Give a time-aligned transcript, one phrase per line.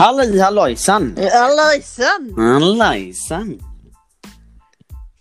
[0.00, 1.16] Halloj hallojsan!
[1.32, 2.34] Hallojsan!
[2.36, 3.60] Hallojsan!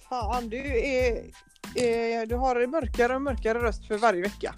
[0.09, 1.23] Fan, du är,
[1.75, 2.25] är...
[2.25, 4.53] Du har en mörkare och mörkare röst för varje vecka.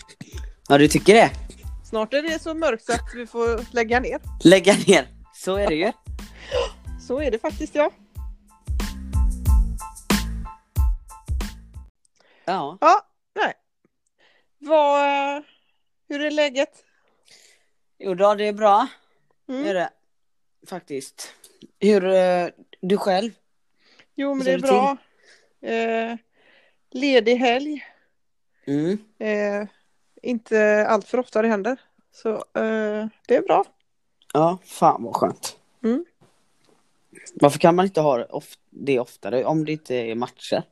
[0.68, 1.32] Ja du tycker det?
[1.90, 4.20] Snart är det så mörkt så att vi får lägga ner.
[4.44, 5.08] Lägga ner.
[5.34, 5.92] Så är det ju.
[7.08, 7.92] Så är det faktiskt ja.
[12.46, 12.78] Ja.
[12.82, 13.02] Ja,
[13.36, 13.54] nej.
[14.60, 15.02] Vad...
[15.38, 15.44] eh,
[16.10, 16.70] Hur är läget?
[18.00, 18.88] Jo då, det är bra.
[19.50, 19.66] Mm.
[19.66, 19.90] Är det.
[20.68, 21.34] Faktiskt.
[21.80, 22.48] Hur, eh,
[22.82, 23.32] du själv?
[24.16, 24.98] Jo, men det är bra.
[25.62, 26.18] Eh,
[26.92, 27.86] ledig helg.
[28.68, 28.98] Mm.
[29.20, 29.68] Eh,
[30.22, 31.78] inte allt för ofta det händer.
[32.12, 33.66] Så eh, det är bra.
[34.34, 35.58] Ja, fan vad skönt.
[35.84, 36.06] Mm.
[37.34, 40.64] Varför kan man inte ha det, of- det oftare om det inte är matcher?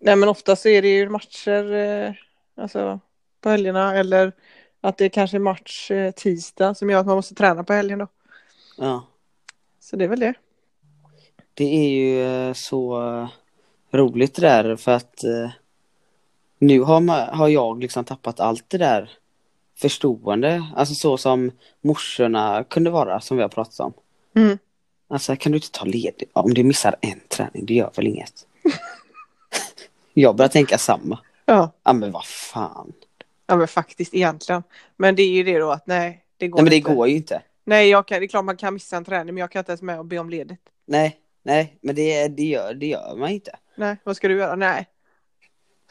[0.00, 2.12] Nej men ofta så är det ju matcher eh,
[2.54, 3.00] alltså
[3.40, 4.32] på helgerna eller
[4.80, 7.98] att det kanske är match eh, tisdag som gör att man måste träna på helgen
[7.98, 8.06] då.
[8.82, 9.06] Ja.
[9.80, 10.34] Så det är väl det.
[11.54, 12.98] Det är ju eh, så
[13.90, 15.50] roligt det där för att eh,
[16.58, 19.10] nu har, man, har jag liksom tappat allt det där
[19.74, 23.92] förstående, alltså så som morsorna kunde vara som vi har pratat om.
[24.34, 24.58] Mm.
[25.08, 26.30] Alltså kan du inte ta ledigt?
[26.32, 28.46] Om du missar en träning, det gör väl inget?
[30.14, 31.18] jag börjar tänka samma.
[31.44, 31.72] Ja.
[31.82, 32.92] Ja men vad fan.
[33.46, 34.62] ja men faktiskt egentligen.
[34.96, 36.94] Men det är ju det då att nej det går Nej men det inte.
[36.94, 37.42] går ju inte.
[37.64, 39.72] Nej jag kan, det är klart man kan missa en träning men jag kan inte
[39.72, 40.60] ens med och be om ledigt.
[40.86, 43.56] Nej, nej, men det, det, gör, det gör man inte.
[43.74, 44.56] Nej vad ska du göra?
[44.56, 44.88] Nej.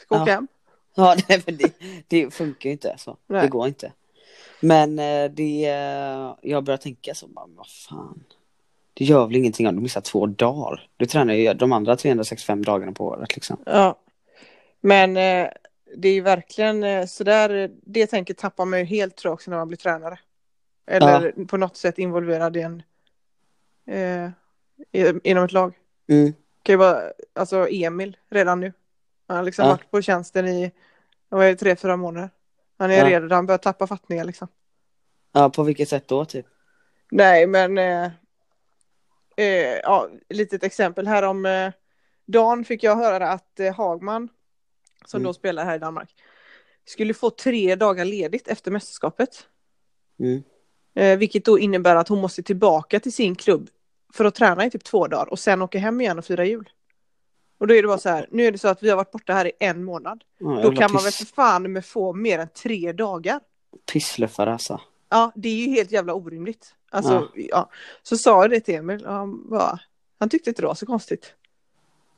[0.00, 0.22] Ska Ja.
[0.22, 0.48] åka hem?
[0.94, 1.72] Ja, nej, men det,
[2.08, 3.16] det funkar ju inte så.
[3.26, 3.42] Nej.
[3.42, 3.92] Det går inte.
[4.60, 8.24] Men eh, det, eh, jag börjar tänka så, bara, vad fan.
[8.94, 10.88] Det gör väl ingenting om du missar två dagar.
[10.96, 13.56] Du tränar ju de andra 365 dagarna på året liksom.
[13.66, 13.98] Ja.
[14.80, 15.48] Men eh,
[15.96, 19.58] det är ju verkligen sådär, det tänket tappar man ju helt tror jag också när
[19.58, 20.18] man blir tränare.
[20.86, 22.82] Eller på något sätt involverad i en,
[23.86, 24.30] eh,
[25.22, 25.78] inom ett lag.
[26.08, 26.32] Mm.
[26.62, 28.72] kan ju vara, alltså Emil redan nu.
[29.26, 29.70] Han har liksom Ja.
[29.70, 30.72] varit på tjänsten i,
[31.28, 32.30] vad är det, tre, fyra månader.
[32.78, 33.34] Han är Ja.
[33.34, 34.48] han börjar tappa fattningar liksom.
[35.32, 36.46] Ja, på vilket sätt då typ?
[37.10, 38.04] Nej, men eh,
[39.36, 41.72] eh, ja, litet exempel här om eh,
[42.26, 44.28] dagen fick jag höra att eh, Hagman,
[45.06, 45.26] som Mm.
[45.26, 46.14] då spelar här i Danmark,
[46.84, 49.46] skulle få tre dagar ledigt efter mästerskapet.
[50.18, 50.42] Mm.
[50.94, 53.70] Eh, vilket då innebär att hon måste tillbaka till sin klubb
[54.12, 56.70] för att träna i typ två dagar och sen åka hem igen och fira jul.
[57.58, 59.10] Och då är det bara så här, nu är det så att vi har varit
[59.10, 60.24] borta här i en månad.
[60.38, 63.40] Ja, Då kan man väl för fan med få mer än tre dagar.
[63.92, 64.80] Pissluffare alltså.
[65.08, 66.74] Ja, det är ju helt jävla orimligt.
[66.90, 67.70] Alltså, ja.
[68.02, 69.78] Så sa jag det till Emil och han bara,
[70.18, 71.34] han tyckte inte det var så konstigt.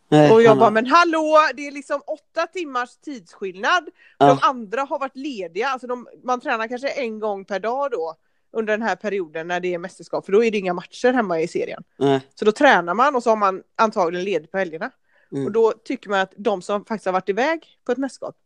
[0.08, 3.88] Nej, Och jag han bara, men hallå, det är liksom åtta timmars tidsskillnad.
[4.18, 4.26] Ja.
[4.26, 8.16] De andra har varit lediga, alltså de, man tränar kanske en gång per dag då
[8.54, 11.40] under den här perioden när det är mästerskap, för då är det inga matcher hemma
[11.40, 11.84] i serien.
[11.98, 12.20] Nej.
[12.34, 14.90] Så då tränar man och så har man antagligen ledigt på helgerna.
[15.32, 15.46] Mm.
[15.46, 18.36] Och då tycker man att de som faktiskt har varit iväg på ett mästerskap,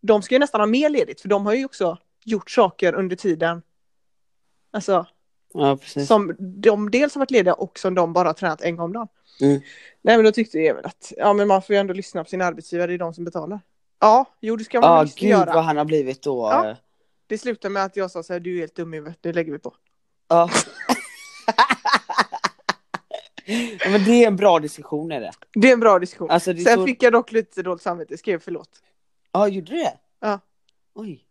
[0.00, 3.16] de ska ju nästan ha mer ledigt, för de har ju också gjort saker under
[3.16, 3.62] tiden.
[4.70, 5.06] Alltså,
[5.54, 8.84] Ja, som de dels har varit lediga och som de bara har tränat en gång
[8.84, 9.08] om dagen.
[9.40, 9.60] Mm.
[10.02, 12.42] Nej men då tyckte Emil att ja men man får ju ändå lyssna på sin
[12.42, 13.60] arbetsgivare, det är de som betalar.
[14.00, 15.54] Ja, jo det ska man väl gud göra.
[15.54, 16.48] vad han har blivit då.
[16.52, 16.76] Ja.
[17.32, 19.32] Det slutade med att jag sa så här, du är helt dum i huvudet, det
[19.32, 19.74] lägger vi på.
[20.28, 20.50] Ja.
[23.80, 25.32] ja, men det är en bra diskussion är det.
[25.52, 26.30] Det är en bra diskussion.
[26.30, 26.86] Alltså, det är Sen så...
[26.86, 28.68] fick jag dock lite dåligt samvete, skrev förlåt.
[29.32, 29.98] Ja, gjorde du det?
[30.20, 30.40] Ja.
[30.94, 31.24] Oj.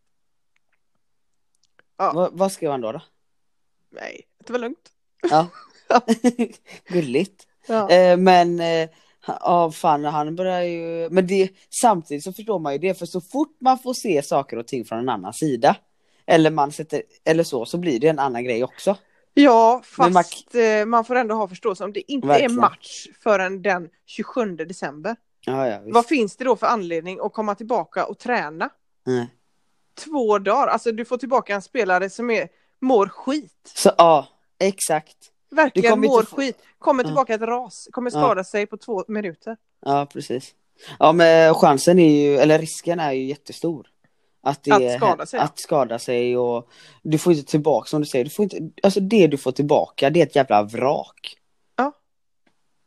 [1.97, 2.13] Ja.
[2.13, 2.91] Va, vad skrev han då?
[2.91, 3.01] då?
[3.89, 4.91] Nej, det var lugnt.
[5.29, 5.47] Ja.
[6.87, 7.47] Gulligt.
[7.67, 7.89] Ja.
[7.89, 8.89] Eh, men, eh,
[9.27, 13.21] ja fan han börjar ju, men det, samtidigt så förstår man ju det, för så
[13.21, 15.75] fort man får se saker och ting från en annan sida,
[16.31, 18.97] eller man sätter, eller så, så blir det en annan grej också.
[19.33, 20.89] Ja, Men man- fast man...
[20.89, 22.51] man får ändå ha förståelse om det inte Verkligen.
[22.51, 25.15] är match förrän den 27 december.
[25.45, 25.79] Ja, ja.
[25.85, 28.69] Vad finns det då för anledning att komma tillbaka och träna?
[29.05, 29.27] Nej.
[29.95, 32.47] Två dagar, alltså du får tillbaka en spelare som är,
[32.79, 33.71] mår skit.
[33.75, 34.27] Så, ja,
[34.59, 35.17] exakt.
[35.51, 36.57] Verkligen kommer mår inte skit.
[36.79, 37.07] Kommer Ja.
[37.07, 38.19] tillbaka ett ras, kommer Ja.
[38.19, 39.57] skada sig på två minuter.
[39.85, 40.51] Ja, precis.
[40.99, 43.87] Ja, men chansen är ju, eller risken är ju jättestor.
[44.43, 45.43] Att, det, Att skada sig, ja.
[45.43, 46.69] Att skada sig och
[47.03, 50.09] du får inte tillbaka som du säger, du får inte, alltså det du får tillbaka
[50.09, 51.37] det är ett jävla vrak.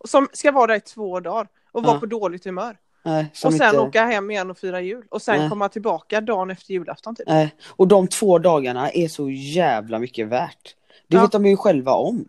[0.05, 2.01] Som ska vara där i två dagar och vara Ja.
[2.01, 2.77] på dåligt humör.
[3.05, 5.05] Nej, Och sen inte, åka hem igen och fira jul.
[5.11, 5.49] Och sen Nej.
[5.49, 7.29] komma tillbaka dagen efter julafton typ.
[7.29, 7.55] nej.
[7.69, 10.77] Och de två dagarna är så jävla mycket värt.
[11.09, 11.23] Det Ja.
[11.23, 12.29] vet de ju själva om.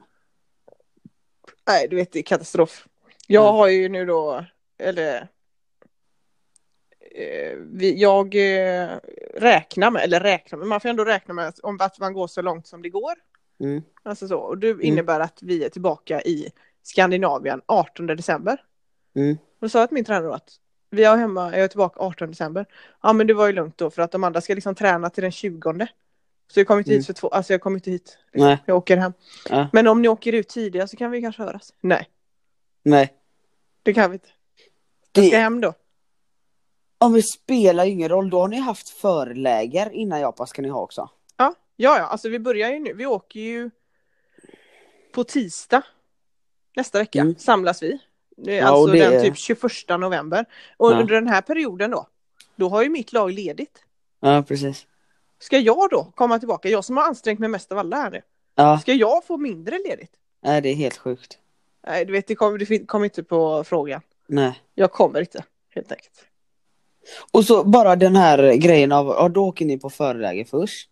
[1.67, 2.85] Nej, du vet det är katastrof.
[3.27, 4.45] Jag har ju nu då,
[4.79, 5.27] eller
[7.57, 8.89] vi, jag eh,
[9.33, 12.41] räknar med, eller räknar med, man får ändå räkna med om att man går så
[12.41, 13.13] långt som det går.
[13.59, 13.83] Mm.
[14.03, 14.37] Alltså så.
[14.37, 16.51] Och det innebär att vi är tillbaka i
[16.83, 18.61] Skandinavien 18 december.
[19.15, 19.31] Mm.
[19.33, 20.49] Och då sa jag till min tränare då att
[20.89, 22.65] vi är hemma, jag är tillbaka 18 december.
[23.03, 25.21] Ja men det var ju lugnt då för att de andra ska liksom träna till
[25.23, 25.87] den 20.
[26.47, 26.99] Så jag kommer inte Mm.
[26.99, 28.17] hit för två, alltså jag kommer inte hit.
[28.33, 28.47] Liksom.
[28.47, 28.57] Nej.
[28.65, 29.13] Jag åker hem.
[29.49, 29.67] Ja.
[29.73, 31.73] Men om ni åker ut tidigare så kan vi kanske höras.
[31.81, 32.09] Nej,
[32.83, 33.13] Nej.
[33.83, 34.29] det kan vi inte.
[35.13, 35.73] Jag ska Det, hem då.
[37.05, 40.81] Om det spelar ingen roll, då har ni haft förläger innan Japan ska ni ha
[40.81, 41.09] också.
[41.37, 42.93] Ja, ja, ja, alltså vi börjar ju nu.
[42.93, 43.69] Vi åker ju
[45.11, 45.81] på tisdag
[46.75, 47.35] nästa vecka Mm.
[47.37, 47.99] samlas vi.
[48.37, 49.61] Ja, alltså det den typ 21
[49.99, 50.45] november.
[50.77, 50.99] Och Ja.
[50.99, 52.07] under den här perioden då,
[52.55, 53.83] då har ju mitt lag ledigt.
[54.19, 54.85] Ja, precis.
[55.39, 58.21] Ska jag då komma tillbaka, jag som har ansträngt mig mest av alla här nu,
[58.55, 60.11] Ja, ska jag få mindre ledigt?
[60.43, 61.37] nej, det är helt sjukt.
[61.87, 64.01] Nej, du vet, det kommer kom inte på frågan.
[64.27, 64.61] Nej.
[64.75, 66.25] Jag kommer inte, helt enkelt.
[67.31, 70.89] Och så bara den här grejen av, ja då åker ni på föreläge först.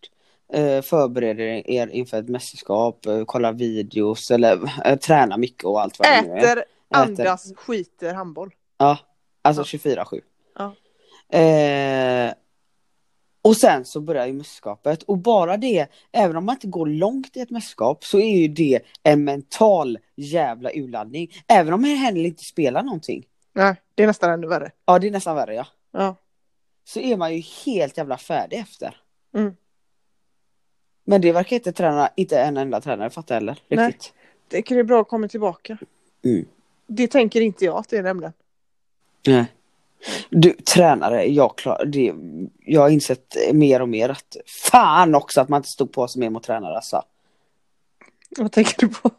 [0.52, 5.98] Eh, förbereder er inför ett mästerskap, eh, kollar videos eller eh, tränar mycket och allt
[5.98, 6.38] vad det nu är.
[6.38, 8.50] Äter, andas, skiter, handboll.
[8.78, 8.98] Ja,
[9.42, 10.04] alltså Ja.
[10.04, 10.20] 24-7.
[10.58, 10.74] Ja.
[11.38, 12.34] Eh,
[13.42, 17.36] och sen så börjar ju mästerskapet och bara det, även om man inte går långt
[17.36, 21.30] i ett mästerskap så är ju det en mental jävla urladdning.
[21.48, 23.24] Även om man heller inte spelar någonting.
[23.52, 24.70] Nej, det är nästan ännu värre.
[24.86, 25.66] Ja det är nästan värre ja.
[25.94, 26.16] Ja.
[26.84, 28.96] Så är man ju helt jävla färdig efter.
[29.34, 29.56] Mm.
[31.04, 33.98] Men det verkar inte tränarna, inte en enda tränare fatta heller Nej.
[34.48, 35.78] Det det är bra att komma tillbaka.
[36.24, 36.46] Mm.
[36.86, 38.32] Det tänker inte jag att det är nämligen.
[39.26, 39.44] Nej.
[40.30, 42.14] Du, tränare, jag, klar, det,
[42.58, 44.36] jag har insett mer och mer att
[44.70, 47.02] fan också att man inte stod på sig mer mot tränare alltså.
[48.38, 49.10] Vad tänker du på?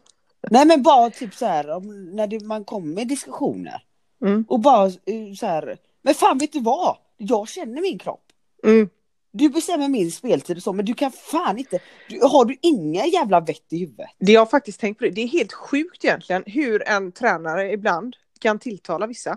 [0.50, 1.80] Nej men bara typ så här
[2.14, 3.82] när det, man kommer med diskussioner
[4.22, 4.44] Mm.
[4.48, 6.96] och bara eh, så här, men fan vet du vad?
[7.16, 8.24] Jag känner min kropp.
[8.64, 8.88] Mm.
[9.32, 13.06] Du bestämmer min speltid och så men du kan fan inte, du, har du inga
[13.06, 14.06] jävla vett i huvudet?
[14.18, 15.10] Det jag har faktiskt tänkt på det.
[15.10, 19.36] Det är helt sjukt egentligen hur en tränare ibland kan tilltala vissa.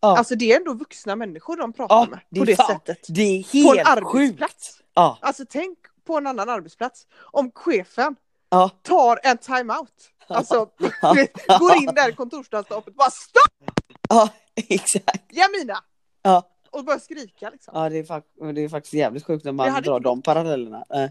[0.00, 0.18] Ja.
[0.18, 2.20] Alltså det är ändå vuxna människor de pratar Ja, med.
[2.30, 2.98] det På det fan- sättet.
[3.08, 4.52] Det är På en helt arbetsplats.
[4.76, 4.84] sjukt.
[4.94, 7.06] Ja, Alltså tänk på en annan arbetsplats.
[7.32, 8.16] Om chefen
[8.50, 8.70] ja.
[8.82, 10.10] tar en timeout.
[10.26, 10.64] Alltså
[11.60, 13.70] går in där i kontorslandskapet bara stopp
[14.08, 14.28] Ja,
[14.68, 15.24] exakt.
[15.32, 15.84] Jamina!
[16.22, 16.48] Ja.
[16.70, 17.72] Och börjar skrika liksom.
[17.76, 20.22] Ja, det är, fak- det är faktiskt jävligt sjukt när Det man hade drar de
[20.22, 20.84] parallellerna.
[20.94, 21.08] Eh,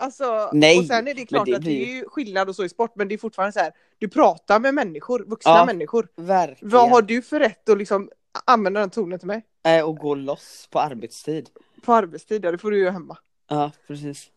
[0.00, 2.56] Alltså, Nej, och sen är det klart det att det blir- är ju skillnad och
[2.56, 3.72] så i sport men det är fortfarande så här.
[3.98, 5.64] Du pratar med människor, vuxna Ja.
[5.66, 6.08] människor.
[6.16, 6.70] Verkligen.
[6.70, 8.10] Vad har du för rätt att liksom
[8.46, 9.42] använda den tonen till mig?
[9.64, 11.50] Eh, och gå loss på arbetstid.
[11.84, 13.18] På arbetstid, ja, det får du göra hemma.
[13.48, 14.30] Ja, precis.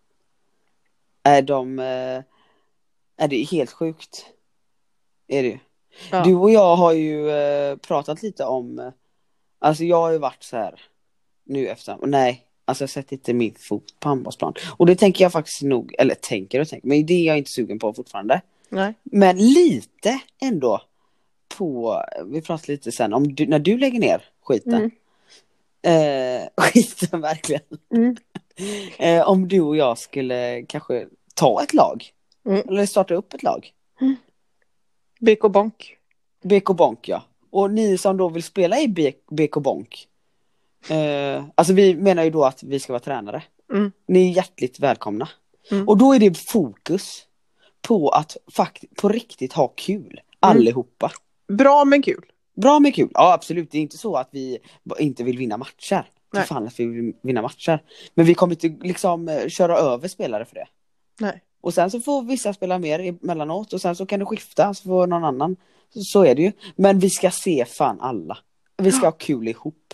[1.24, 1.80] Är de...
[1.80, 2.24] Eh,
[3.18, 4.26] är det helt sjukt.
[5.28, 5.60] Är det ju.
[6.12, 6.24] Ja.
[6.24, 7.28] Du och jag har ju
[7.78, 8.92] pratat lite om...
[9.62, 10.82] Alltså jag har ju varit så här
[11.44, 11.98] nu efter...
[12.02, 14.54] Nej, alltså jag sätter inte min fot på handbollsplan.
[14.78, 15.96] Och det tänker jag faktiskt nog...
[15.98, 18.42] Eller tänker och tänker, men det är jag inte sugen på fortfarande.
[18.70, 18.94] Nej.
[19.04, 20.82] Men lite ändå
[21.58, 24.92] på, vi pratar lite sen om du, när du lägger ner skiten.
[25.84, 26.42] Mm.
[26.42, 27.64] Eh, skiten verkligen.
[27.94, 28.16] Mm.
[28.98, 32.12] Eh, om du och jag skulle kanske ta ett lag.
[32.46, 32.70] Mm.
[32.70, 33.72] Eller starta upp ett lag.
[35.20, 35.98] BK Bonk.
[36.44, 37.24] BK Bonk ja.
[37.52, 40.08] Och ni som då vill spela i BK Bonk.
[40.90, 43.44] Eh, alltså vi menar ju då att vi ska vara tränare.
[43.74, 43.92] Mm.
[44.08, 45.30] Ni är hjärtligt välkomna.
[45.72, 45.88] Mm.
[45.88, 47.26] Och då är det fokus
[47.82, 50.22] på att fakt- på riktigt ha kul.
[50.40, 51.12] Allihopa.
[51.48, 52.26] Bra men kul.
[52.56, 53.72] Bra med kul, ja absolut.
[53.72, 54.58] Det är inte så att vi
[55.00, 56.10] inte vill vinna matcher.
[56.32, 56.46] För Nej.
[56.46, 57.84] fan att vi vill vinna matcher.
[58.14, 60.68] Men vi kommer inte liksom eh, köra över spelare för det.
[61.20, 61.42] Nej.
[61.62, 64.84] Och sen så får vissa spela mer emellanåt och sen så kan det skifta, så
[64.84, 65.56] får någon annan.
[65.94, 66.52] Så, så är det ju.
[66.76, 68.38] Men vi ska se fan alla.
[68.78, 69.94] Vi ska ha kul ihop.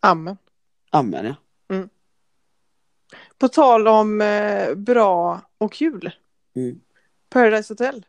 [0.00, 0.36] Amen.
[0.90, 1.34] Amen ja.
[3.38, 6.10] På tal om eh, bra och kul.
[6.56, 6.80] Mm.
[7.28, 8.06] Paradise Hotel.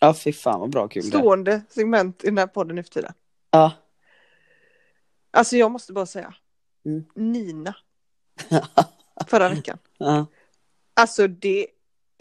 [0.00, 1.08] Ja fy fan vad bra kul det.
[1.08, 3.12] Stående segment i den här podden nu för tiden.
[3.50, 3.72] Ja.
[5.30, 6.34] Alltså jag måste bara säga.
[6.84, 7.04] Mm.
[7.14, 7.74] Nina.
[9.26, 9.78] Förra veckan.
[9.98, 10.26] ja.
[10.94, 11.66] Alltså det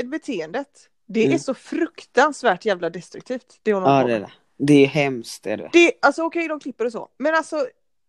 [0.04, 0.68] beteendet.
[1.08, 1.34] Det Mm.
[1.36, 3.60] är så fruktansvärt jävla destruktivt.
[3.64, 4.32] Det håller ja på det är det.
[4.58, 5.70] Det är hemskt är det.
[5.74, 7.10] Det, alltså okej, de klipper och så.
[7.18, 7.68] Men alltså,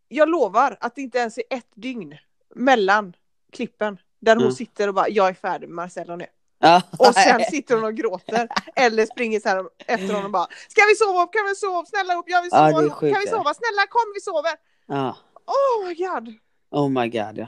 [0.09, 2.17] jag lovar att det inte ens är ett dygn
[2.55, 3.17] mellan
[3.53, 3.99] klippen.
[4.21, 4.55] Där hon Mm.
[4.55, 6.27] sitter och bara, jag är färdig med Marcello nu.
[6.59, 6.83] Ja.
[6.99, 8.49] Och sen sitter hon och gråter.
[8.77, 11.33] Eller springer så här efter honom och bara, ska vi sova upp?
[11.33, 11.89] Kan vi sova upp?
[11.89, 12.91] Snälla upp, jag vill sova.
[12.95, 13.55] sjukt, kan vi sova?
[13.55, 14.53] Snälla kom, vi sover.
[14.87, 15.17] ja.
[15.47, 16.35] Oh my god.
[16.71, 17.47] Oh my god ja.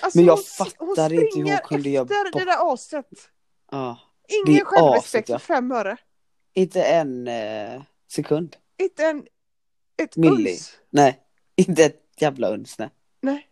[0.00, 0.44] Alltså, Men jag hon,
[0.78, 3.06] hon fattar inte hur hon kunde göra bort- det där aset.
[3.70, 3.98] ja.
[4.46, 5.38] Ingen självrespekt ja.
[5.38, 5.96] för fem öre.
[6.54, 7.82] Inte en eh,
[8.12, 8.56] sekund.
[8.78, 9.26] Inte en,
[10.02, 10.50] ett Milli.
[10.52, 10.78] uns.
[10.90, 11.20] Nej,
[11.56, 12.90] inte ett jävla uns nej.
[13.20, 13.48] Nej.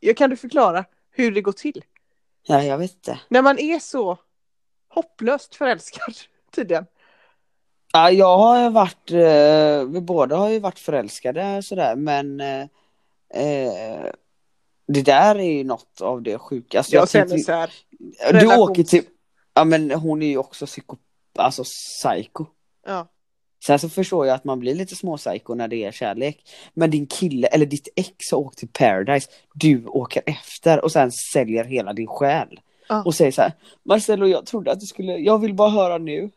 [0.00, 1.84] Jag kan du förklara hur det går till?
[2.42, 3.20] Ja, jag vet inte.
[3.28, 4.18] När man är så
[4.88, 6.14] hopplöst förälskad
[6.54, 6.86] tydligen.
[7.92, 12.66] Ja, jag har ju varit, eh, vi båda har ju varit förälskade sådär men eh,
[13.34, 14.06] eh,
[14.86, 16.96] det där är ju något av det sjukaste.
[16.96, 17.70] Jag känner tänkte- så här.
[18.32, 19.02] Du relations- åker till,
[19.54, 20.96] ja men hon är ju också psyko,
[21.38, 22.46] alltså psycho.
[22.86, 23.06] Ja.
[23.66, 26.44] Sen så förstår jag att man blir lite småpsycho när det är kärlek.
[26.74, 31.12] Men din kille, eller ditt ex har åkt till Paradise, du åker efter och sen
[31.32, 32.60] säljer hela din själ.
[32.88, 33.02] Ja.
[33.04, 36.30] Och säger så här, Marcelo jag trodde att du skulle, jag vill bara höra nu.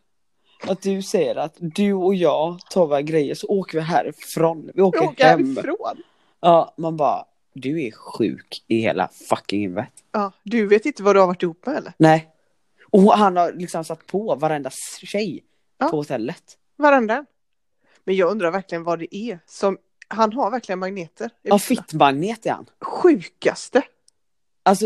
[0.68, 4.70] Att du säger att du och jag tar våra grejer så åker vi härifrån.
[4.76, 5.56] Vi åker Jag åker hem.
[5.56, 5.98] härifrån.
[6.42, 7.26] Ja, man bara,
[7.62, 9.90] du är sjuk i hela fucking huvudet.
[10.12, 11.94] Ja, du vet inte vad du har varit ihop med eller?
[11.98, 12.30] Nej.
[12.92, 14.70] Och han har liksom satt på varenda
[15.04, 15.44] tjej
[15.78, 15.88] Ja.
[15.90, 16.44] på hotellet.
[16.76, 17.26] Varenda.
[18.04, 21.30] Men jag undrar verkligen vad det är som, han har verkligen magneter.
[21.42, 22.66] Ja, fittmagnet är han.
[22.82, 23.82] Sjukaste.
[24.64, 24.86] Alltså,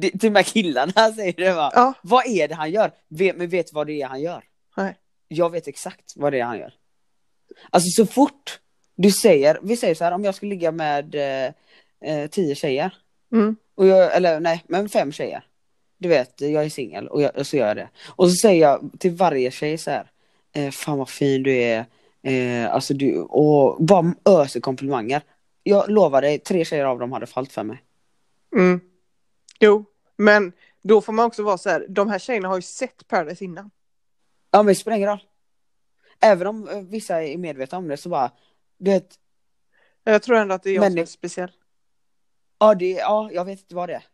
[0.00, 1.72] det, till de här killarna säger det va.
[1.74, 2.90] Ja, Vad är det han gör?
[3.08, 4.44] Vet, men vet vad det är han gör?
[4.76, 4.96] nej.
[5.28, 6.72] Jag vet exakt vad det är han gör.
[7.70, 8.60] Alltså så fort
[8.94, 11.52] du säger, vi säger så här om jag skulle ligga med eh,
[12.00, 12.94] eh, tio tjejer.
[13.32, 13.56] Mm.
[13.74, 15.44] Och jag, eller nej, men fem tjejer.
[15.98, 17.88] Du vet, jag är singel och, jag, och så gör jag det.
[18.08, 20.10] Och så säger jag till varje tjej så här.
[20.52, 21.84] Eh, fan vad fin du är.
[22.22, 25.22] Eh, alltså du, och bara öser komplimanger.
[25.62, 27.82] Jag lovar dig, tre tjejer av dem hade fallit för mig.
[28.56, 28.80] Mm.
[29.60, 29.84] Jo,
[30.16, 30.52] men
[30.82, 33.70] då får man också vara så här, de här tjejerna har ju sett Paradise innan.
[34.50, 35.24] Ja men det spelar ingen roll.
[36.20, 38.30] Även om eh, vissa är medvetna om det så bara,
[38.78, 39.14] du vet,
[40.04, 41.50] Jag tror ändå att det är jag Men som är speciell.
[42.60, 44.04] Ja, det, ja jag vet inte vad det är.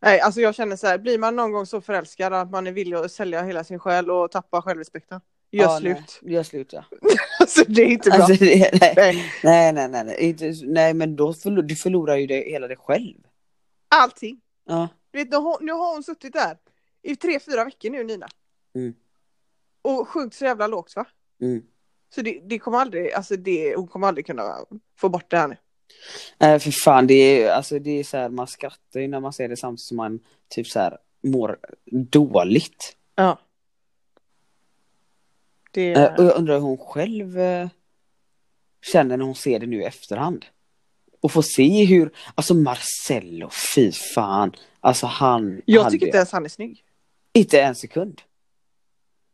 [0.00, 2.72] Nej, alltså jag känner så här, blir man någon gång så förälskad att man är
[2.72, 5.20] villig att sälja hela sin själ och tappa självrespekten.
[5.50, 6.20] Gör ja, slut.
[6.22, 6.84] Nej, gör slut ja.
[7.40, 8.18] Alltså det är inte bra.
[8.18, 9.32] Alltså, det, nej, Nej.
[9.42, 12.76] nej, nej, nej, nej, inte, nej men då förlor, du förlorar ju det, hela dig
[12.76, 13.18] själv.
[13.88, 14.40] Allting.
[14.64, 14.88] Ja.
[15.10, 16.58] Du vet, nu har, nu har hon suttit där
[17.02, 18.28] i tre, fyra veckor nu Nina.
[18.74, 18.94] Mm.
[19.82, 21.06] Och sjunkit så jävla lågt va?
[21.40, 21.62] Mm.
[22.14, 24.56] Så det, det kommer aldrig, alltså det, hon kommer aldrig kunna
[24.98, 25.56] få bort det här nu.
[26.38, 29.32] Nej för fan det är alltså det är så här, man skrattar ju när man
[29.32, 31.58] ser det samtidigt som man typ så här mår
[31.90, 32.96] dåligt.
[33.14, 33.38] Ja.
[35.70, 37.68] Det, Eh, och jag undrar hur hon själv eh,
[38.92, 40.44] känner när hon ser det nu i efterhand.
[41.20, 44.52] Och får se hur, alltså Marcello, fy fan.
[44.80, 46.84] Alltså han jag hade tycker inte ens han är snygg.
[47.32, 48.20] inte en sekund.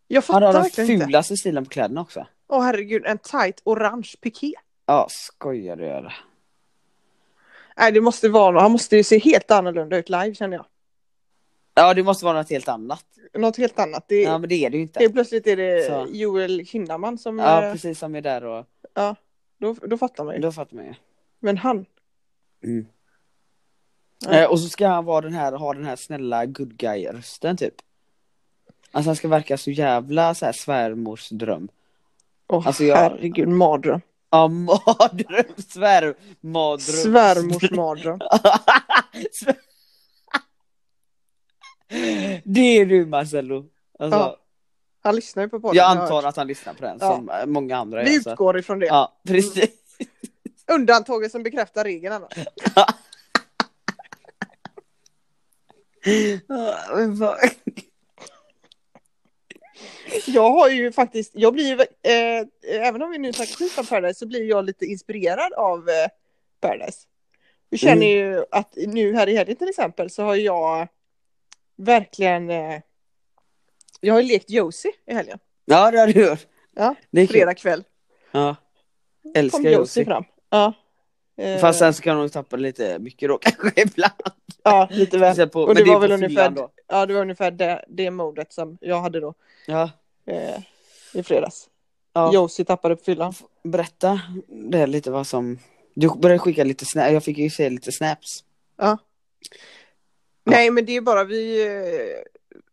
[0.07, 1.07] Jag Han fattar har den verkligen inte.
[1.07, 2.27] fulaste stilen på kläderna också.
[2.49, 4.53] Åh herregud, en tight orange piké.
[4.87, 6.17] Ja, skojar du eller?
[7.79, 10.67] Nej, det måste vara, han måste ju se helt annorlunda ut live känner jag.
[11.75, 13.05] Ja det måste vara något helt annat.
[13.35, 14.05] Något helt annat.
[14.09, 15.01] Det, Ja men det är det ju inte.
[15.01, 16.07] Helt plötsligt är det Så.
[16.13, 18.67] Joel Kinnaman som, Ja eh, precis som är där och
[19.59, 20.41] då, då fattar man ju.
[20.41, 20.95] då fattar man ju.
[21.41, 21.87] Men han,
[22.65, 22.87] Mm.
[24.25, 24.31] Ja.
[24.33, 27.57] Eh, och så ska han vara den här, ha den här snälla good guy rösten
[27.57, 27.75] typ.
[28.91, 31.69] Alltså han ska verka så jävla så här svärmorsdröm.
[32.49, 34.01] åh Alltså, jag- herregud, mardröm.
[34.31, 36.79] Ja mardröm, svärmardröm.
[36.97, 38.19] Svärmors mardröm.
[42.45, 43.65] Det är du Marcello.
[43.99, 44.37] Alltså, Ja,
[45.03, 45.77] Han lyssnar ju på podden.
[45.77, 47.15] jag antar att han lyssnar på den Ja.
[47.17, 48.21] som många andra Vi gör.
[48.21, 48.87] så- utgår ifrån det.
[48.87, 49.71] Ja precis.
[50.73, 52.33] Undantaget som bekräftar regeln annars.
[60.27, 61.81] Jag har ju faktiskt, jag blir ju,
[62.13, 62.47] eh,
[62.87, 66.09] även om vi nu snackar skit om Paradise så blir jag lite inspirerad av eh,
[66.61, 66.99] Paradise.
[67.71, 68.09] Vi känner Mm.
[68.19, 70.89] ju att nu här i helgen till exempel så har jag
[71.77, 72.81] verkligen, eh,
[74.01, 75.39] jag har ju lekt Josie i helgen.
[75.65, 76.47] Ja det har du gjort.
[76.77, 77.33] Ja, Det är kul.
[77.37, 77.85] fredag kväll.
[78.33, 78.57] Ja.
[79.35, 80.05] Älskar Josie Josie.
[80.05, 80.25] fram.
[80.51, 80.73] Ja.
[81.37, 84.13] Eh, Fast sen så kan hon tappa lite mycket då kanske ibland.
[84.71, 85.49] Ja, lite väl.
[85.49, 86.71] På- Och det är var väl ungefär, då.
[86.87, 89.35] ja, det var ungefär det, det modet som jag hade då
[89.67, 89.91] Ja.
[90.27, 90.59] eh,
[91.15, 91.69] i fredags.
[92.13, 92.33] ja.
[92.35, 93.33] Josie tappade på fyllan.
[93.63, 95.59] Berätta det lite vad som...
[95.95, 98.45] Du började skicka lite snaps, jag fick ju se lite snaps.
[98.77, 98.99] Ja.
[100.45, 101.67] Nej, men det är bara vi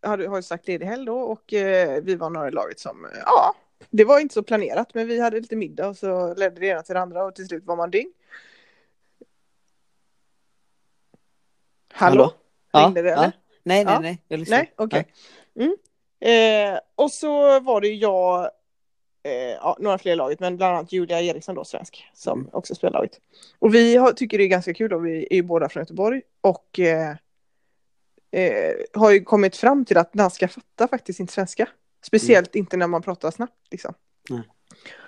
[0.01, 2.79] eh, hade, har ju sagt ledig helg då och eh, vi var några i laget
[2.79, 3.53] som, eh, ja,
[3.89, 6.81] det var inte så planerat men vi hade lite middag och så ledde det ena
[6.81, 8.11] till det andra och till slut var man dyng.
[11.95, 12.31] Hallå?
[12.71, 13.31] Ja, Ringde det, eller?
[13.63, 13.99] Nej, nej, Ja.
[13.99, 14.21] nej.
[14.27, 14.57] Jag lyssnar.
[14.57, 15.05] Nej, okej.
[15.59, 15.75] Mm.
[16.73, 18.41] Eh, och så var det jag,
[19.23, 22.49] eh, ja, några fler i laget, men bland annat Julia Eriksson då, svensk, som Mm.
[22.53, 23.19] också spelar laget.
[23.59, 26.21] Och vi har, tycker det är ganska kul och vi är ju båda från Göteborg
[26.41, 27.09] och eh,
[28.31, 31.67] eh, har ju kommit fram till att man ska fatta faktiskt inte svenska.
[32.03, 33.93] Speciellt inte när man pratar snabbt liksom.
[34.29, 34.41] Nej.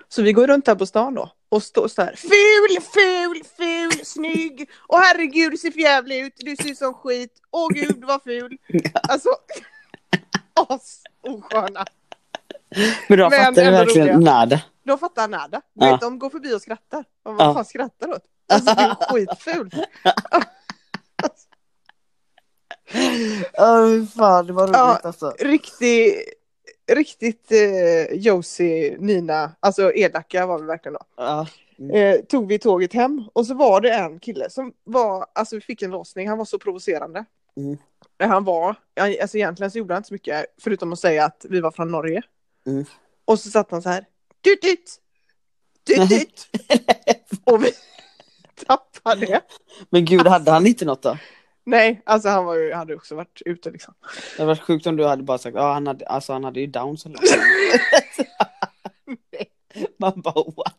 [0.08, 3.77] Så vi går runt här på stan då och står så här ful, ful, ful,
[4.08, 4.70] snygg!
[4.78, 8.56] Och herregud, du ser för jävlig ut, du ser som skit, åh gud vad ful.
[9.08, 9.28] Alltså,
[10.54, 11.84] as osköna.
[13.08, 14.32] Men de Men fattar ändå verkligen roliga.
[14.34, 14.60] nada.
[14.84, 15.62] De fattar nada.
[15.74, 15.92] Du Ja.
[15.92, 17.04] vet, de går förbi och skrattar.
[17.22, 17.54] Och vad Ja.
[17.54, 18.24] fan skrattar du åt?
[18.52, 19.70] Alltså du är skitful.
[23.58, 25.00] Åh fan, det var roligt Ja.
[25.04, 25.34] alltså.
[25.38, 26.14] Riktigt,
[26.92, 31.00] riktigt eh, Josie, Nina, alltså elaka var vi verkligen då.
[31.16, 31.46] Ja.
[31.92, 35.60] Eh, tog vi tåget hem och så var det en kille som var, alltså vi
[35.60, 37.24] fick en låsning, han var så provocerande.
[37.56, 37.78] Mm.
[38.18, 41.46] Eh, Han var, alltså egentligen så gjorde han inte så mycket förutom att säga att
[41.48, 42.22] vi var från Norge.
[42.66, 42.84] Mm.
[43.24, 44.04] Och så satt han så här,
[44.44, 44.96] tut tut,
[45.86, 46.48] tut tut.
[47.44, 47.72] och vi
[48.66, 49.40] tappade.
[49.90, 51.18] Men gud, hade han inte något då?
[51.64, 53.94] Nej, alltså han var ju, hade också varit ute liksom.
[54.36, 56.66] Det varit sjukt om du hade bara sagt, ja han hade, alltså han hade ju
[56.66, 57.18] downs eller
[59.98, 60.77] Man bara what?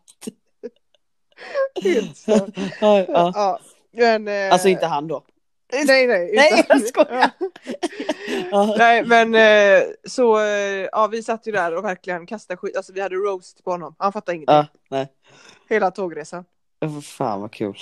[1.83, 2.25] Helt.
[2.81, 3.59] Ja, ja.
[3.91, 5.23] Ja, men, eh, Alltså inte han då?
[5.73, 6.31] Nej, nej.
[6.35, 7.29] Nej, jag skojar.
[8.51, 8.75] Ja.
[8.77, 12.93] Nej, men eh, så, eh, ja vi satt ju där och verkligen kastade skit, alltså
[12.93, 14.55] vi hade roast på honom, han fattade ingenting.
[14.55, 15.07] Ja, nej.
[15.69, 16.45] Hela tågresan.
[17.03, 17.77] Fan vad kul.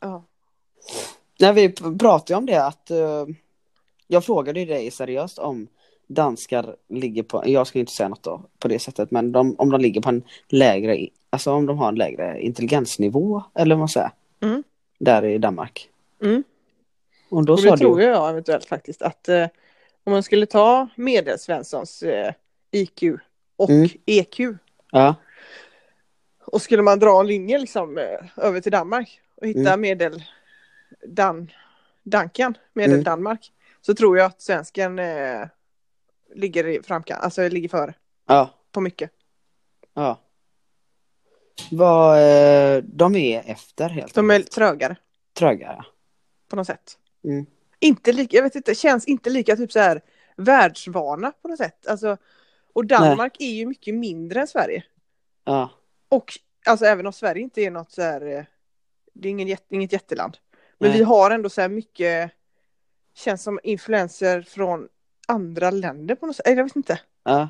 [0.00, 0.24] Ja.
[1.40, 3.26] Nej, vi pratade ju om det att eh,
[4.06, 5.68] jag frågade ju dig seriöst om
[6.06, 9.70] danskar ligger på, jag ska inte säga något då på det sättet, men de, om
[9.70, 13.88] de ligger på en lägre, alltså om de har en lägre intelligensnivå eller vad man
[13.88, 14.10] säger.
[14.40, 14.62] Mm.
[14.98, 15.88] Där i Danmark.
[16.22, 16.44] Mm.
[17.28, 19.46] Och då Och sa det tror du, jag eventuellt faktiskt att eh,
[20.04, 22.32] om man skulle ta medelsvenssons eh,
[22.70, 23.02] IQ
[23.56, 23.88] och Mm.
[24.06, 24.40] EQ
[24.90, 25.14] ja,
[26.46, 28.04] och skulle man dra en linje liksom eh,
[28.36, 29.80] över till Danmark och hitta Mm.
[29.80, 30.24] medel
[31.06, 31.50] Dan,
[32.02, 33.04] Dankan, medel Mm.
[33.04, 35.46] Danmark så tror jag att svensken eh,
[36.34, 37.94] ligger i framkant, alltså ligger före
[38.26, 39.10] ja, på mycket.
[39.94, 40.18] ja.
[41.70, 44.96] Vad, eh, de är efter helt De är trögare
[45.38, 45.84] Trögare.
[46.48, 46.98] på något sätt.
[47.24, 47.46] Mm.
[47.80, 50.00] Inte lika, jag vet inte, känns inte lika typ så här
[50.36, 51.86] världsvana på något sätt.
[51.86, 52.16] Alltså,
[52.72, 54.84] och Danmark är ju mycket mindre än Sverige.
[55.44, 55.70] Ja,
[56.08, 56.32] Och
[56.66, 58.44] alltså även om Sverige inte är något så här, eh,
[59.14, 60.36] det är ingen, inget jätteland.
[60.78, 60.98] Men Nej.
[60.98, 62.30] vi har ändå så här mycket,
[63.14, 64.88] känns som influenser från
[65.28, 66.46] andra länder på något sätt.
[66.46, 67.00] Jag vet inte.
[67.24, 67.48] ja.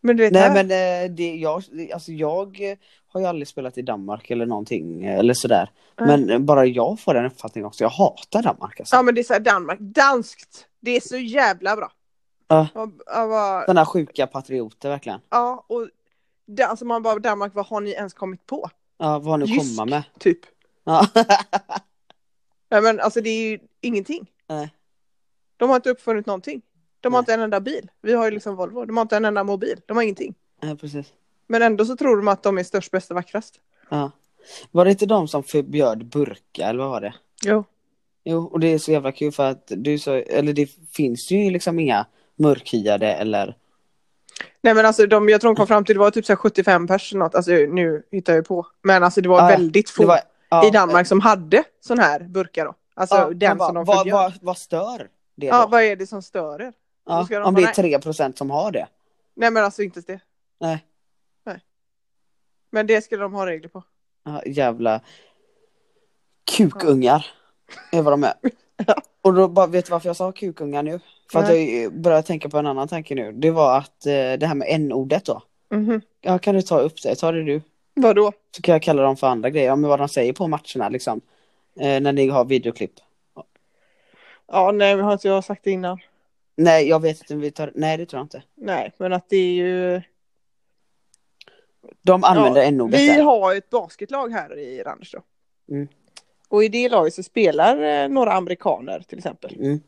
[0.00, 1.62] Men du vet, Nej här, men eh, det, jag,
[1.94, 5.70] alltså jag har ju aldrig spelat i Danmark eller någonting eh, eller sådär.
[5.98, 6.06] Nej.
[6.08, 7.84] Men eh, bara jag får den uppfattningen också.
[7.84, 8.96] Jag hatar Danmark alltså.
[8.96, 11.92] ja men det är så här Danmark, danskt, det är så jävla bra.
[12.48, 12.68] Ja.
[12.74, 15.20] Och, ja, vad- Sådana sjuka patrioter verkligen.
[15.30, 15.88] ja, och
[16.46, 18.70] det, alltså man bara Danmark, vad har ni ens kommit på?
[18.98, 20.02] Ja, vad har ni att komma med?
[20.18, 20.38] Typ.
[20.84, 21.06] Ja.
[22.70, 24.26] Nej men alltså det är ju ingenting.
[24.48, 24.74] Nej.
[25.56, 26.62] De har inte uppfunnit någonting.
[27.00, 27.22] De har Nej.
[27.22, 27.90] inte en enda bil.
[28.02, 28.84] Vi har ju liksom Volvo.
[28.84, 29.80] De har inte en enda mobil.
[29.86, 30.34] De har ingenting.
[30.60, 31.06] ja, precis.
[31.46, 33.54] Men ändå så tror de att de är störst, bäst och vackrast.
[33.88, 34.10] Ja.
[34.70, 37.14] Var det inte de som förbjöd burka eller vad var det?
[37.44, 37.64] Jo.
[38.24, 41.50] Jo, och det är så jävla kul för att du så, eller det finns ju
[41.50, 42.06] liksom inga
[42.36, 43.56] mörkhyade eller
[44.62, 46.36] Nej men alltså de, jag tror de kom fram till det var typ så här
[46.36, 47.34] 75 pers eller något.
[47.34, 48.66] Alltså nu hittar jag på.
[48.82, 52.20] Men alltså det var Ja, väldigt få var, ja, i Danmark som hade sån här
[52.20, 52.74] burkar då.
[52.94, 54.14] Alltså ja, den bara, som de vad, förbjöd.
[54.14, 55.68] vad, vad stör det Ja, då?
[55.70, 56.72] vad är det som stör er?
[57.08, 58.88] Ja, de om det är 3% som har det.
[59.34, 60.20] Nej men alltså inte det.
[60.60, 60.84] Nej.
[62.70, 63.82] Men det skulle de ha regler på.
[64.24, 65.00] Ja, jävla
[66.56, 67.26] kukungar
[67.92, 68.34] är vad de är.
[69.22, 71.00] Och då bara, vet du varför jag sa kukungar nu?
[71.32, 71.82] För att Nej.
[71.82, 73.32] jag började tänka på en annan tanke nu.
[73.32, 75.42] Det var att eh, det här med n-ordet då.
[75.70, 76.00] Mhm.
[76.20, 77.14] Ja, kan du ta upp det?
[77.14, 77.62] Ta det du.
[77.94, 78.32] Vadå?
[78.56, 79.66] Så kan jag kalla dem för andra grejer.
[79.66, 81.20] Ja, men vad de säger på matcherna liksom.
[81.80, 82.92] Eh, när ni har videoklipp.
[84.52, 85.98] Ja nej har inte jag sagt det innan.
[86.58, 87.72] Nej, jag vet inte om vi tar...
[87.74, 88.42] Nej, det tror jag inte.
[88.54, 90.02] Nej men att det är ju.
[92.02, 95.22] De använder Ja, n-ordet Vi har ett basketlag här i Randers då.
[95.74, 95.88] Mm.
[96.48, 99.56] Och i det laget så spelar eh, några amerikaner till exempel.
[99.56, 99.80] Mm.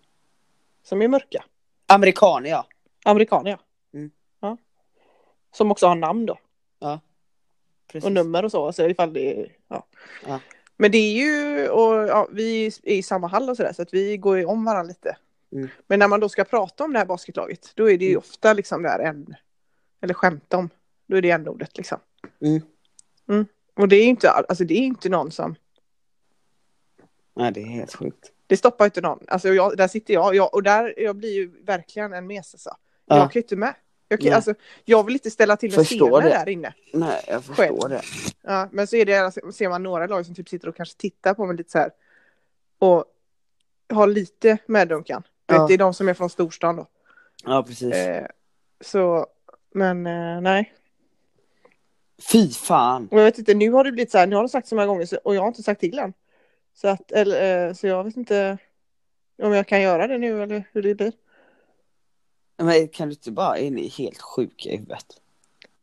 [0.82, 1.44] Som är mörka.
[1.86, 2.66] Amerikaner, ja.
[3.04, 3.58] Amerikaner ja.
[3.98, 4.10] Mm.
[4.40, 4.56] ja.
[5.52, 6.38] Som också har namn då.
[7.92, 8.06] Precis.
[8.06, 8.66] Och nummer och så.
[8.66, 9.86] Alltså ifall det är, ja.
[10.26, 10.40] Ja.
[10.76, 13.94] Men det är ju, och ja, vi är i samma hall och sådär så att
[13.94, 15.16] vi går ju om varandra lite.
[15.52, 15.68] Mm.
[15.86, 18.18] Men när man då ska prata om det här basketlaget då är det ju Mm.
[18.18, 19.34] ofta liksom det här en,
[20.00, 20.70] eller skämta om,
[21.06, 21.98] då är det en ordet liksom.
[22.40, 22.62] Mm.
[23.28, 23.46] Mm.
[23.74, 25.54] Och det är ju inte, alltså det är inte någon som,
[27.34, 28.32] Nej, det är helt sjukt.
[28.46, 29.24] det stoppar inte någon.
[29.28, 32.76] Alltså jag, där sitter jag, jag och där, jag blir ju verkligen en mes alltså.
[33.06, 33.16] Ja.
[33.16, 33.74] Jag kan ju inte med.
[34.08, 36.28] Jag, kan, alltså, jag vill inte ställa till scener det.
[36.28, 36.74] där inne.
[36.92, 37.78] Nej, jag förstår Själv.
[37.90, 38.02] det.
[38.42, 40.96] Ja, men så är det, alltså, ser man några lag som typ sitter och kanske
[40.98, 41.90] tittar på mig lite så här.
[42.78, 43.04] Och
[43.88, 45.22] har lite medunkan.
[45.50, 45.66] Du Ja.
[45.66, 46.86] det är de som är från storstan då.
[47.44, 47.94] Ja, precis.
[47.94, 48.26] Eh,
[48.80, 49.26] så,
[49.74, 50.72] men eh, nej.
[52.32, 53.08] Fy fan.
[53.10, 54.74] Och jag vet inte, nu har det blivit så här, nu har de sagt så
[54.74, 56.12] många gånger så, och jag har inte sagt till än.
[56.74, 58.58] Så att, eller, eh, så jag vet inte
[59.42, 61.12] om jag kan göra det nu eller hur det blir.
[62.56, 65.06] Men kan du inte bara, är ni helt sjuka i huvudet?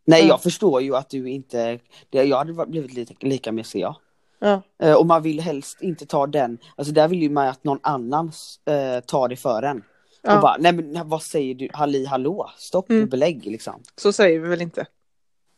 [0.05, 0.29] Nej Mm.
[0.29, 3.95] jag förstår ju att du inte, det, jag hade blivit lite, lika med jag.
[4.39, 7.63] Ja, Eh, och man vill helst inte ta den, alltså där vill ju man att
[7.63, 8.31] någon annan
[8.65, 9.83] eh, tar det för en.
[10.21, 13.03] ja Och bara, nej men vad säger du, halli hallå, stopp Mm.
[13.03, 13.81] och belägg liksom.
[13.95, 14.85] så säger vi väl inte.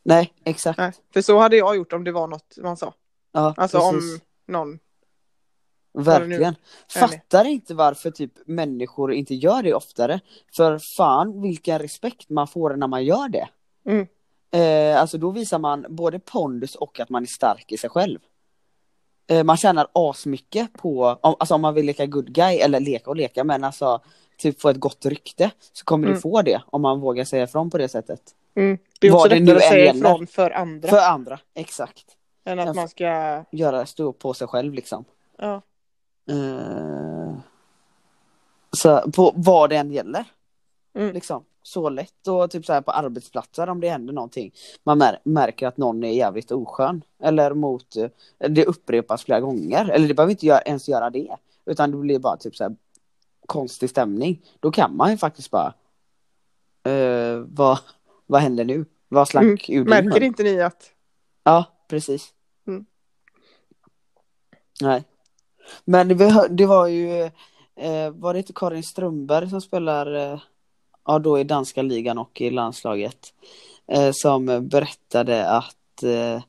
[0.03, 0.77] Nej exakt.
[0.79, 2.93] Nej, för så hade jag gjort om det var något man sa.
[3.31, 4.13] Ja, Alltså precis.
[4.13, 4.19] om
[4.53, 4.79] någon.
[5.93, 6.55] Verkligen.
[6.89, 10.19] Fattar inte varför typ människor inte gör det oftare.
[10.55, 13.47] För fan vilken respekt man får när man gör det.
[13.85, 14.07] Mm.
[14.51, 18.19] Eh, alltså då visar man både pondus och att man är stark i sig själv.
[19.29, 23.09] Eh, man tjänar asmycket på, om, alltså om man vill leka good guy, eller leka
[23.09, 24.01] och leka, men alltså
[24.37, 25.51] typ få ett gott rykte.
[25.73, 26.15] Så kommer Mm.
[26.15, 28.21] du få det om man vågar säga ifrån på det sättet.
[28.55, 28.77] Mm.
[28.99, 30.89] Det är Vad också det nu att säga ifrån för andra.
[30.89, 32.05] För andra, exakt.
[32.45, 35.05] Än att man ska, Göra, stå på sig själv liksom.
[35.37, 35.61] ja.
[36.29, 37.33] Eh,
[38.71, 40.25] så på vad det än gäller.
[40.95, 41.13] Mm.
[41.13, 41.43] Liksom.
[41.69, 44.51] Så lätt och typ så här på arbetsplatser om det händer någonting.
[44.83, 47.01] Man mär- märker att någon är jävligt oskön.
[47.23, 48.09] Eller mot, eh,
[48.49, 49.89] det upprepas flera gånger.
[49.89, 51.35] Eller det behöver inte göra, ens göra det.
[51.65, 52.75] Utan det blir bara typ så här
[53.45, 54.41] konstig stämning.
[54.59, 55.73] Då kan man ju faktiskt bara
[56.83, 57.79] eh, vad,
[58.25, 58.85] vad händer nu?
[59.07, 59.57] Vad slack Mm.
[59.81, 60.91] ur Märker inte ni att
[61.43, 62.33] Ja, precis.
[62.67, 62.85] Mm.
[64.81, 65.03] Nej.
[65.85, 67.21] Men det, var- det var ju,
[67.75, 70.39] eh, var det inte Karin Strömberg som spelar, eh,
[71.09, 73.33] ja då i danska ligan och i landslaget,
[73.87, 76.41] eh, som berättade att eh,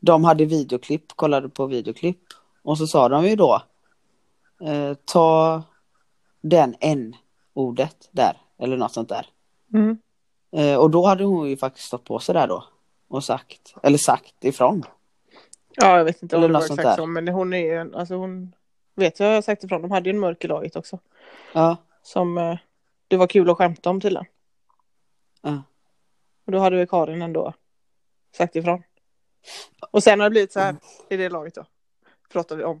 [0.00, 2.20] de hade videoklipp, kollade på videoklipp
[2.62, 3.62] och så sa de ju då,
[4.62, 5.62] eh, ta
[6.40, 9.26] den n-ordet där, eller något sånt där.
[9.74, 9.98] mm.
[10.52, 12.64] Eh, och då hade hon ju faktiskt stått på sig där då
[13.08, 14.82] och sagt, eller sagt ifrån.
[15.76, 16.96] Ja, jag vet inte om det var exakt där.
[16.96, 18.52] så, men hon är en- alltså hon
[18.94, 20.98] vet jag har sagt ifrån, de hade ju en mörk i laget också.
[21.52, 22.58] Ja, Som eh,
[23.10, 24.26] det var kul att skämta om tydligen.
[25.42, 25.62] ja.
[26.46, 27.54] Och då hade väl Karin ändå
[28.36, 28.82] sagt ifrån.
[29.90, 30.76] Och sen har det blivit så här
[31.10, 31.64] i det laget då.
[32.32, 32.80] Pratar vi om.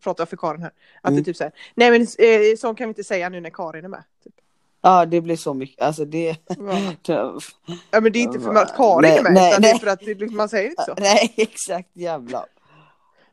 [0.00, 0.72] Pratar jag för Karin här.
[1.02, 1.14] Att Mm.
[1.16, 1.52] det är typ så här.
[1.74, 4.04] Nej men eh, så kan vi inte säga nu när Karin är med.
[4.24, 4.34] Typ.
[4.80, 6.36] Ja, det blir så mycket, alltså det...
[7.90, 9.32] Ja men det är inte för att Karin Nej, är med.
[9.32, 9.80] nej, utan det är nej.
[9.80, 10.94] för att det, man säger inte så.
[10.98, 12.46] Nej, exakt jävla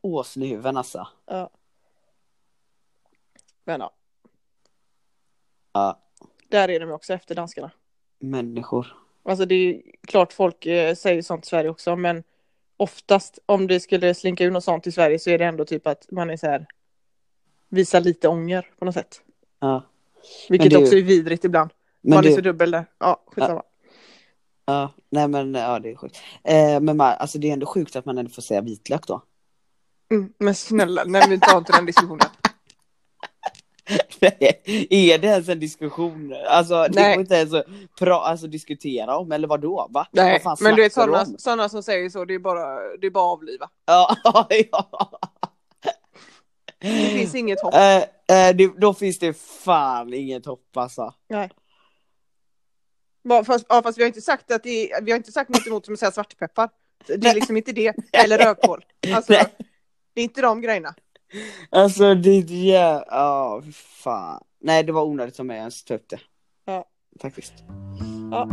[0.02, 1.08] åsnehuven alltså.
[1.26, 1.50] Ja.
[3.64, 3.94] Men ja,
[5.74, 6.00] Ja,
[6.50, 7.72] där är de också efter danskarna.
[8.20, 8.88] människor.
[9.24, 12.24] Alltså det är klart folk eh, säger sånt i Sverige också men
[12.78, 15.88] oftast om det skulle slinka ur något sånt i Sverige så är det ändå typ
[15.88, 16.66] att man är så här
[17.70, 19.22] visar lite ånger på något sätt.
[19.60, 19.84] Ja.
[20.50, 21.70] Vilket du- också är vidrigt ibland.
[22.02, 22.86] Men man är så du, dubbel där.
[23.00, 23.64] Ja, skitsamma.
[24.66, 26.18] ja, nej men ja det är sjukt.
[26.44, 29.22] Eh, men man, alltså det är ändå sjukt att man ändå får säga vitlök då.
[30.12, 32.28] Mm, men snälla, nej vi tar inte den diskussionen.
[34.90, 36.36] Är det ens en diskussion?
[36.48, 37.66] Alltså det går inte ens att
[38.00, 39.88] pra, alltså, diskutera om, eller vadå?
[39.90, 40.08] Va?
[40.12, 43.12] Nej, Vad men du vet sådana, sådana som säger så, det är bara, det är
[43.12, 43.70] bara avliva.
[43.86, 44.16] Ja,
[44.72, 45.20] ja.
[46.80, 47.74] Det finns inget hopp.
[47.74, 51.14] Eh, eh, det, då finns det fan inget hopp alltså.
[51.30, 51.50] Nej.
[53.46, 55.68] Fast, ja, fast vi har inte sagt att det är, vi har inte sagt något
[55.68, 56.70] emot som att säga svartpeppar.
[57.08, 57.94] Det är liksom inte det.
[58.14, 58.86] Eller rödkål.
[59.14, 59.34] Alltså,
[60.14, 60.96] det är inte de grejerna.
[61.70, 63.04] Alltså det är jä...
[63.08, 64.44] Ja, fy fan.
[64.60, 66.20] Nej, det var onödigt som jag ens ta upp det.
[66.66, 66.86] Ja.
[67.22, 67.54] Faktiskt.
[68.32, 68.50] Ja.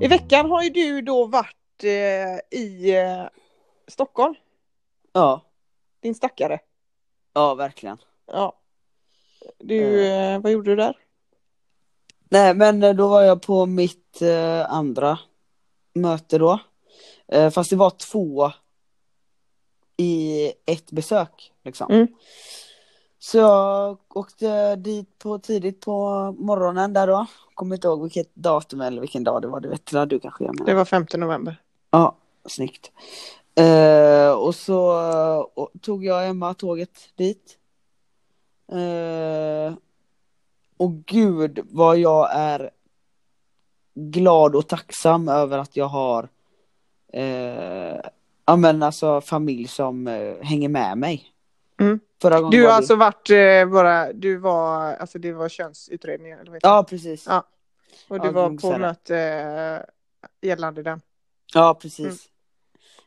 [0.00, 3.28] I veckan har ju du då varit i eh,
[3.86, 4.34] Stockholm,
[5.12, 5.40] Ja,
[6.00, 6.60] din stackare.
[7.34, 7.98] ja verkligen.
[8.26, 8.58] Ja.
[9.58, 10.96] Du, eh, vad gjorde du där?
[12.30, 15.18] Nej, men eh, då var jag på mitt eh, andra
[15.94, 16.60] möte då.
[17.28, 18.52] Eh, fast det var två
[19.96, 21.90] i ett besök liksom.
[21.90, 22.06] Mm.
[23.18, 27.26] Så jag åkte dit på tidigt på morgonen där då.
[27.54, 30.44] Kommer inte ihåg vilket datum eller vilken dag det var, det vet du, du kanske
[30.44, 30.66] jag menar.
[30.66, 31.62] Det var 5 november.
[31.90, 32.16] Ja,
[32.48, 32.92] snyggt.
[33.54, 37.58] Eh, och så eh, och, tog jag Emma tåget dit.
[38.72, 39.74] Eh,
[40.76, 42.70] och gud vad jag är
[43.94, 46.28] glad och tacksam över att jag har
[47.12, 48.00] eh,
[48.46, 51.24] ja men alltså familj som eh, hänger med mig.
[51.80, 52.00] Mm.
[52.22, 56.38] Förra gången Du har det- alltså varit eh, bara, du var, alltså det var könsutredningen
[56.38, 56.68] eller vad det?
[56.68, 57.26] Ja precis.
[57.26, 57.44] Ja.
[58.08, 58.78] Och du ja, var på det.
[58.78, 59.86] möte
[60.40, 61.00] gällande den.
[61.54, 62.06] Ja precis.
[62.06, 62.16] Mm.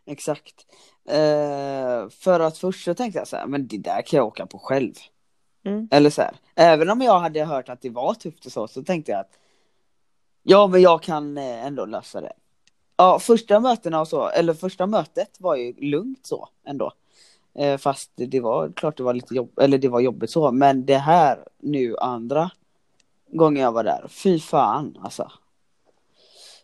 [0.05, 0.65] exakt.
[1.05, 4.45] Eh, för att först så tänkte jag så här, men det där kan jag åka
[4.45, 4.93] på själv.
[5.65, 5.87] Mm.
[5.91, 8.83] Eller så här, även om jag hade hört att det var tufft och så, så
[8.83, 9.37] tänkte jag att
[10.43, 12.33] ja, men jag kan eh, ändå lösa det.
[12.97, 16.91] Ja, första mötena och så, eller första mötet var ju lugnt så ändå.
[17.55, 20.85] Eh, fast det var klart det var lite jobb, eller det var jobbigt så, men
[20.85, 22.51] det här nu andra
[23.27, 25.31] gången jag var där, fy fan alltså.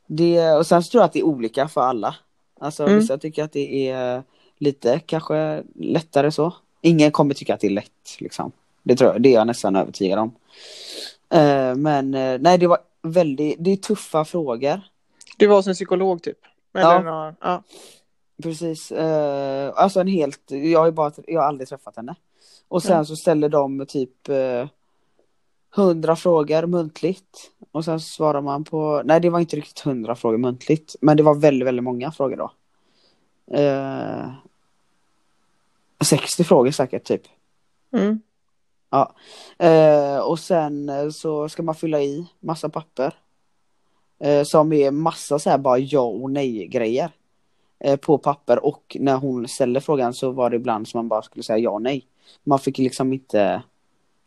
[0.07, 2.15] Det, och sen så tror jag att det är olika för alla.
[2.59, 2.99] Alltså Mm.
[2.99, 4.23] vissa tycker att det är
[4.57, 6.53] lite kanske lättare så.
[6.81, 8.51] Ingen kommer tycka att det är lätt liksom.
[8.83, 10.35] Det tror jag, det är jag nästan övertygad om.
[11.29, 14.81] Eh, men eh, nej, det var väldigt, det är tuffa frågor.
[15.37, 16.37] Du var hos en psykolog typ?
[16.73, 16.99] Eller Ja.
[17.01, 17.63] Någon, ja.
[18.43, 18.91] Precis.
[18.91, 22.15] Eh, alltså en helt, jag har ju bara, jag har aldrig träffat henne.
[22.67, 23.05] Och sen Mm.
[23.05, 24.29] så ställer de typ
[25.69, 27.51] hundra frågor muntligt.
[27.71, 30.95] Och sen svarar man på, nej det var inte riktigt hundra frågor muntligt.
[31.01, 32.51] Men det var väldigt, väldigt många frågor då.
[33.57, 34.29] Eh,
[36.01, 37.21] 60 frågor säkert typ.
[37.93, 38.21] Mm.
[39.57, 43.13] Eh, och sen så ska man fylla i massa papper.
[44.19, 47.11] Eh, som är massa så här bara ja och nej grejer.
[47.79, 51.21] Eh, på papper och när hon ställde frågan så var det ibland som man bara
[51.21, 52.05] skulle säga ja och nej.
[52.43, 53.63] Man fick liksom inte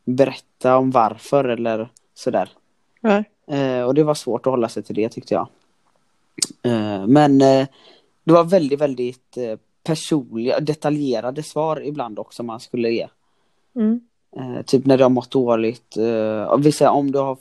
[0.04, 2.50] berätta om varför eller sådär.
[3.00, 3.24] Nej.
[3.46, 5.48] Eh, och det var svårt att hålla sig till det tyckte jag.
[6.62, 7.66] Eh, men eh,
[8.24, 13.08] det var väldigt, väldigt eh, personliga, detaljerade svar ibland också man skulle ge.
[13.76, 14.00] Mm.
[14.36, 15.96] Eh, typ när du har mått dåligt.
[15.96, 17.38] Eh, vi säger om du har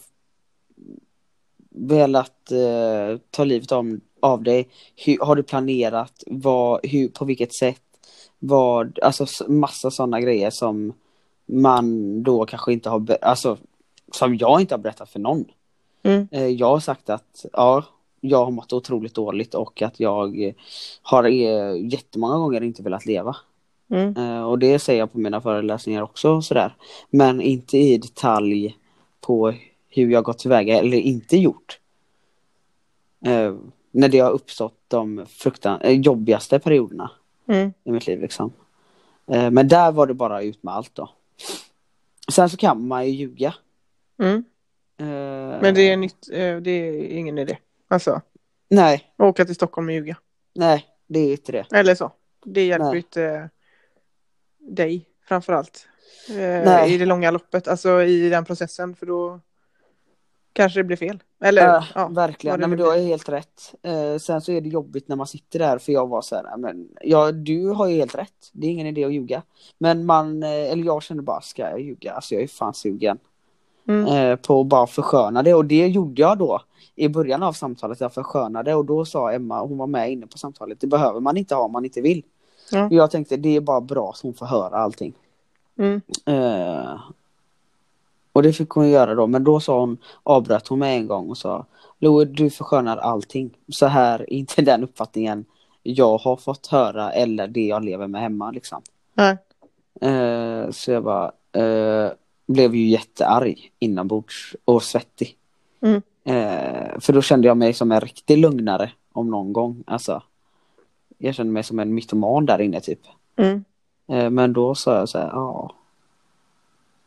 [1.69, 4.67] velat eh, ta livet av, av dig.
[4.95, 6.24] Hur, har du planerat?
[6.28, 7.82] Vad, hur, på vilket sätt?
[8.39, 10.93] Vad, alltså massa sådana grejer som
[11.49, 13.57] man då kanske inte har, alltså
[14.12, 15.45] som jag inte har berättat för någon.
[16.03, 16.27] Mm.
[16.31, 17.83] Eh, jag har sagt att ja,
[18.21, 20.53] jag har mått otroligt dåligt och att jag eh,
[21.01, 23.35] har eh, jättemånga gånger inte velat leva.
[23.91, 24.45] Mm.
[24.45, 26.75] Och det säger jag på mina föreläsningar också sådär.
[27.09, 28.77] Men inte i detalj
[29.21, 29.53] på
[29.89, 31.79] hur jag gått tillväga eller inte gjort.
[33.25, 33.55] Eh,
[33.91, 37.12] när det har uppstått de fruktan eh, jobbigaste perioderna
[37.47, 37.73] Mm.
[37.83, 38.51] i mitt liv liksom.
[39.27, 41.09] Eh, men där var det bara ut med allt då.
[42.32, 43.54] Sen så kan man ju ljuga.
[44.22, 44.44] Mm.
[45.00, 47.58] Eh, Men det är, nytt, eh, det är ingen idé.
[47.88, 48.22] Alltså,
[48.70, 50.18] Nej, åka till Stockholm och ljuga.
[50.56, 51.65] nej, det är inte det.
[51.74, 52.12] Eller så.
[52.46, 53.50] Det hjälper ju inte
[54.60, 55.88] dig framförallt.
[56.30, 56.94] Eh, Nej.
[56.94, 58.96] I det långa loppet, alltså i den processen.
[58.96, 59.42] För då
[60.53, 61.19] kanske det blir fel.
[61.43, 62.07] Eller Ja, ja.
[62.07, 63.73] verkligen, Nej, men du har ju helt rätt.
[63.81, 66.43] Eh, sen så är det jobbigt när man sitter där för jag var så här,
[66.43, 68.49] "Nej, men ja, du har ju helt rätt.
[68.51, 69.41] Det är ingen idé att ljuga.
[69.77, 72.13] Men man, eh, eller jag kände bara, ska jag ljuga?
[72.13, 73.17] Alltså jag är fan sugen
[73.88, 74.05] Mm.
[74.05, 76.62] eh, på att bara försköna det och det gjorde jag då
[76.95, 78.01] i början av samtalet.
[78.01, 81.38] Jag förskönade och då sa Emma, hon var med inne på samtalet, det behöver man
[81.38, 82.23] inte ha om man inte vill.
[82.85, 85.13] Och jag tänkte det är bara bra att hon får höra allting.
[85.79, 86.01] Mm.
[86.25, 86.99] Eh,
[88.34, 91.30] och det fick hon göra då, men då sa hon, avbröt hon mig en gång
[91.30, 91.65] och sa
[92.00, 93.58] Louie, du förskönar allting.
[93.68, 95.46] Så här är inte den uppfattningen
[95.84, 98.82] jag har fått höra eller det jag lever med hemma liksom.
[99.13, 99.38] Nej.
[100.02, 102.12] Eh, så jag bara eh,
[102.48, 105.36] blev ju jättearg inombords och svettig.
[105.82, 106.02] Mm.
[106.24, 109.84] Eh, för då kände jag mig som en riktig lugnare om någon gång.
[109.88, 110.22] Alltså,
[111.18, 113.00] jag kände mig som en mytoman där inne typ.
[113.36, 113.63] Mm.
[114.08, 115.72] Eh, Men då sa jag så här, ja.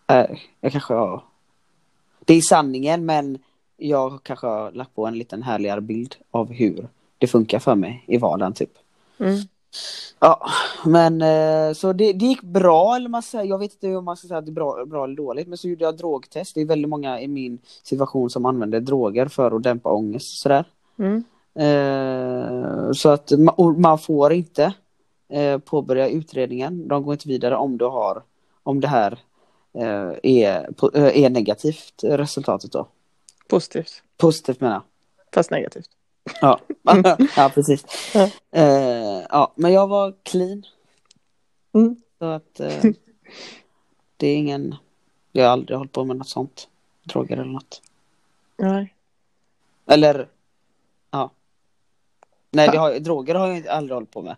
[0.07, 1.23] Eh, Jag kanske har.
[2.25, 3.38] Det är sanningen men
[3.77, 6.88] jag kanske har lagt på en liten härligare bild av hur
[7.19, 8.73] det funkar för mig i vardagen typ.
[9.19, 9.38] Mm.
[10.19, 10.47] Ja,
[10.85, 14.17] men eh, så det, det gick bra eller man säger, jag vet inte om man
[14.17, 16.55] ska säga att det är bra, bra eller dåligt men så gjorde jag drogtest.
[16.55, 20.65] Det är väldigt många i min situation som använder droger för att dämpa ångest sådär.
[20.99, 21.25] Mm.
[21.55, 23.33] Eh, så att
[23.77, 24.75] man får inte
[25.29, 26.88] eh, påbörja utredningen.
[26.88, 28.23] De går inte vidare om du har
[28.62, 29.19] om det här
[29.75, 32.89] är, po- eh, är negativt eh, resultatet då.
[33.49, 34.03] Positivt.
[34.17, 34.83] Positivt menar jag.
[35.33, 35.91] Fast negativt.
[36.41, 36.61] Ja,
[37.37, 37.85] ja precis.
[38.15, 38.31] Ja.
[38.51, 40.67] Eh, ja, men jag var clean.
[41.75, 41.97] Mm.
[42.19, 42.83] Så att eh,
[44.17, 44.75] det är ingen,
[45.33, 46.69] jag har aldrig hållit på med något sånt.
[47.05, 47.83] Droger eller något.
[48.57, 48.95] Nej.
[49.87, 50.29] Eller,
[51.11, 51.31] ja.
[52.51, 54.37] Nej, det har, droger har jag aldrig hållit på med.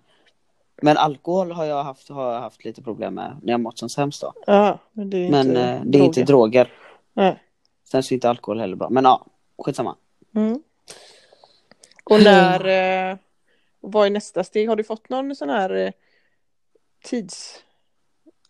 [0.82, 3.88] Men alkohol har jag haft, har jag haft lite problem med när jag mått som
[3.88, 4.32] sämst då.
[4.46, 6.72] Ja, men det är Men inte eh, det är inte droger.
[7.12, 7.42] Nej.
[7.90, 8.90] Sen så är inte alkohol heller bra.
[8.90, 9.26] Men ja,
[9.58, 9.96] skitsamma.
[10.34, 10.62] Mm.
[12.04, 12.64] Och när,
[13.10, 13.16] eh,
[13.80, 14.68] vad är nästa steg?
[14.68, 15.90] Har du fått någon sån här eh,
[17.04, 17.64] tids,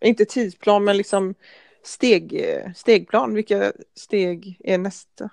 [0.01, 1.35] inte tidsplan men liksom
[1.83, 3.33] steg, eh, stegplan?
[3.33, 5.29] Vilka steg är nästa?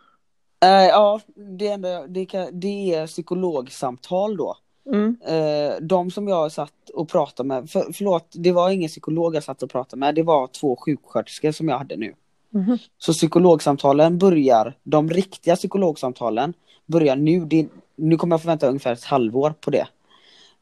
[0.63, 4.57] Eh, ja, det, ändå, det, kan, det är psykologsamtal då.
[4.87, 5.17] Mm.
[5.27, 9.45] Eh, de som jag satt och pratade med, för, förlåt, det var ingen psykolog jag
[9.45, 12.15] satt och pratade med, det var två sjuksköterskor som jag hade nu.
[12.51, 12.79] Mhm.
[12.99, 16.55] Så psykologsamtalen börjar, de riktiga psykologsamtalen
[16.87, 17.67] börjar nu, det,
[17.97, 19.87] nu kommer jag få vänta ungefär ett halvår på det.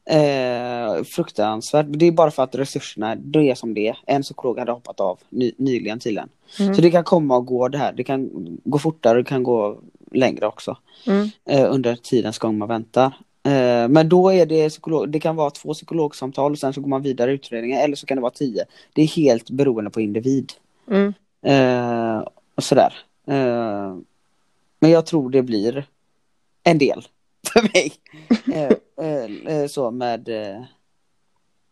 [0.05, 3.97] Eh, fruktansvärt, det är bara för att resurserna, det är som det är.
[4.05, 6.29] En psykolog hade hoppat av ny, nyligen tydligen.
[6.59, 6.75] Mm.
[6.75, 8.29] Så det kan komma och gå det här, det kan
[8.63, 9.77] gå fortare, det kan gå
[10.11, 10.77] längre också.
[11.07, 11.29] Mm.
[11.45, 13.13] Eh, under tidens gång man väntar.
[13.43, 16.89] Eh, men då är det psykolog, det kan vara två psykologsamtal och sen så går
[16.89, 18.65] man vidare i utredningen eller så kan det vara tio.
[18.93, 20.51] Det är helt beroende på individ.
[20.87, 21.13] Mm.
[21.45, 22.93] Eh, och sådär.
[23.27, 23.95] Eh,
[24.79, 25.85] men jag tror det blir
[26.63, 27.07] en del
[27.53, 27.93] för mig.
[28.53, 30.29] Eh, eh, eh, så med,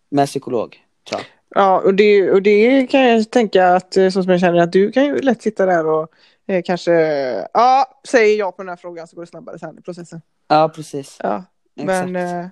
[0.10, 0.84] med psykolog.
[1.10, 1.26] Tror jag.
[1.56, 4.92] Ja, och det, och det kan jag tänka att så som jag känner att du
[4.92, 6.10] kan ju lätt sitta där och
[6.66, 6.92] kanske,
[7.54, 10.22] ja, säger ja på den här frågan så går det snabbare sen i processen.
[10.48, 11.18] Ja precis.
[11.24, 11.44] Ja,
[11.80, 12.10] Exakt.
[12.10, 12.48] men eh,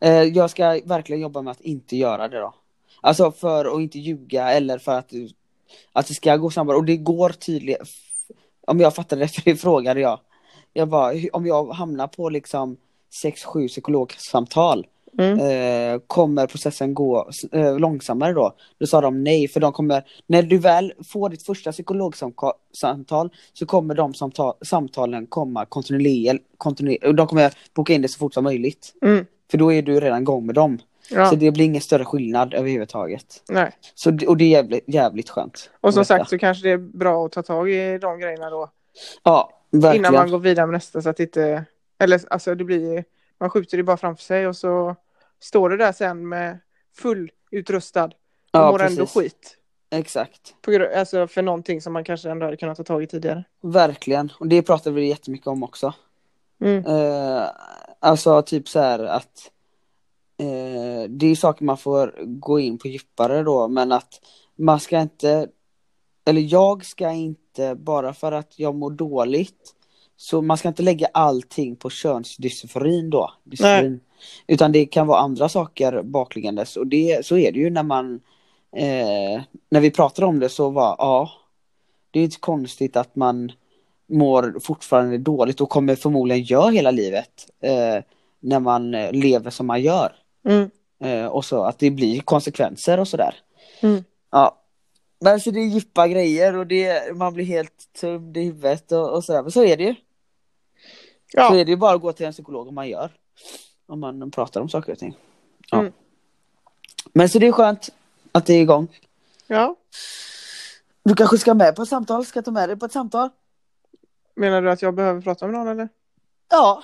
[0.00, 2.54] Eh, jag ska verkligen jobba med att inte göra det då.
[3.00, 5.12] Alltså för att inte ljuga eller för att,
[5.92, 6.76] att det ska gå snabbare.
[6.76, 7.78] Och det går tydligt.
[8.66, 10.20] Om jag fattar det, för det frågade jag.
[10.72, 12.76] Jag bara, om jag hamnar på liksom
[13.24, 14.86] 6-7 psykologsamtal.
[15.18, 18.54] Mm, Eh, kommer processen gå eh, långsammare då?
[18.78, 23.66] Då sa de nej, för de kommer, när du väl får ditt första psykologsamtal så
[23.66, 28.44] kommer de samtal, samtalen komma kontinuerligt, kontinuer, de kommer boka in det så fort som
[28.44, 28.94] möjligt.
[29.02, 30.78] mm, För då är du redan igång med dem.
[31.10, 33.42] ja, Så det blir ingen större skillnad överhuvudtaget.
[33.48, 33.72] nej.
[33.94, 35.70] Så, och det är jävligt, jävligt skönt.
[35.80, 38.70] Och som sagt så kanske det är bra att ta tag i de grejerna då.
[39.22, 39.96] Ja, verkligen.
[39.96, 41.64] Innan man går vidare med nästa så att det inte,
[41.98, 43.04] eller alltså det blir,
[43.40, 44.96] man skjuter det bara framför sig och så
[45.42, 46.58] står det där sen med
[46.96, 48.12] fullutrustad och
[48.52, 49.14] ja, mår ändå precis.
[49.14, 49.58] skit.
[49.90, 50.54] Exakt.
[50.62, 53.44] På, alltså för någonting som man kanske ändå hade kunnat ta tag i tidigare.
[53.62, 54.32] Verkligen.
[54.38, 55.94] Och det pratade vi jättemycket om också.
[56.60, 56.86] Mm.
[56.86, 57.44] Eh,
[58.00, 59.50] alltså typ så här att
[60.38, 64.20] eh, det är saker man får gå in på djupare då men att
[64.56, 65.48] man ska inte
[66.24, 69.74] eller jag ska inte bara för att jag mår dåligt
[70.16, 73.32] så man ska inte lägga allting på könsdysforin då.
[73.44, 74.00] Dysforin.
[74.46, 78.20] Utan det kan vara andra saker baklänges och det, så är det ju när man
[78.76, 81.30] eh, när vi pratar om det så var ja
[82.10, 83.52] det är inte konstigt att man
[84.06, 88.04] mår fortfarande dåligt och kommer förmodligen göra hela livet eh,
[88.40, 90.12] när man eh, lever som man gör.
[90.44, 90.70] Mm.
[91.00, 93.34] Eh, och så att det blir konsekvenser och sådär.
[93.80, 94.04] Mm.
[94.30, 94.58] Ja.
[95.20, 99.10] Men så det är djupa grejer och det, man blir helt tömd i huvudet och,
[99.10, 99.42] och sådär.
[99.42, 99.94] Men så är det ju.
[99.94, 103.10] Så Ja, är det ju bara att gå till en psykolog om man gör.
[103.92, 105.16] Om man pratar om saker och ting.
[105.70, 105.78] Ja.
[105.78, 105.92] Mm.
[107.12, 107.88] Men så det är skönt
[108.32, 108.88] att det är igång.
[109.46, 109.76] ja.
[111.04, 112.26] Du kanske ska med på ett samtal?
[112.26, 113.28] Ska jag ta med dig på ett samtal?
[114.34, 115.88] Menar du att jag behöver prata med någon eller?
[116.50, 116.82] Ja.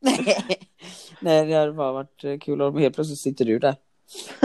[0.00, 0.36] Nej.
[1.20, 3.76] Nej, det hade bara varit eh, kul om helt plötsligt sitter du där.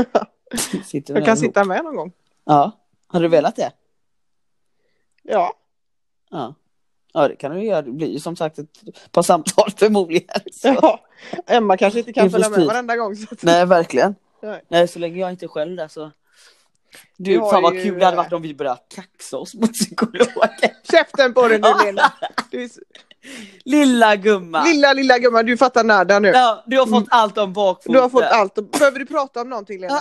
[0.84, 1.46] sitter Jag kan ihop.
[1.46, 2.12] sitta med någon gång.
[2.44, 2.72] Ja.
[3.08, 3.72] Har du velat det?
[5.24, 5.54] Ja.
[6.30, 6.56] Ja.
[7.16, 7.82] Ja, det kan du göra.
[7.82, 10.40] Det blir ju som sagt ett par samtal förmodligen.
[10.52, 10.68] Så.
[10.68, 11.00] ja.
[11.48, 13.16] Emma kanske inte kan följa med varenda gång.
[13.16, 13.36] Så.
[13.42, 14.16] Nej, verkligen.
[14.42, 14.62] Nej.
[14.68, 16.12] Nej, så länge jag inte är själv där så.
[17.18, 19.56] Du, har fan vad ju, kul det hade eh, varit om vi började kaxa oss
[19.56, 20.70] mot psykologen.
[20.92, 22.14] Käften på dig nu Lena!
[22.52, 22.70] Du
[23.66, 24.64] Lilla gumma!
[24.64, 26.28] Lilla lilla gumman, du fattar nada nu.
[26.28, 27.94] Ja, du har fått allt om bakfoten.
[27.94, 28.72] Du har fått allt.
[28.72, 30.00] Behöver du prata om någonting Lena?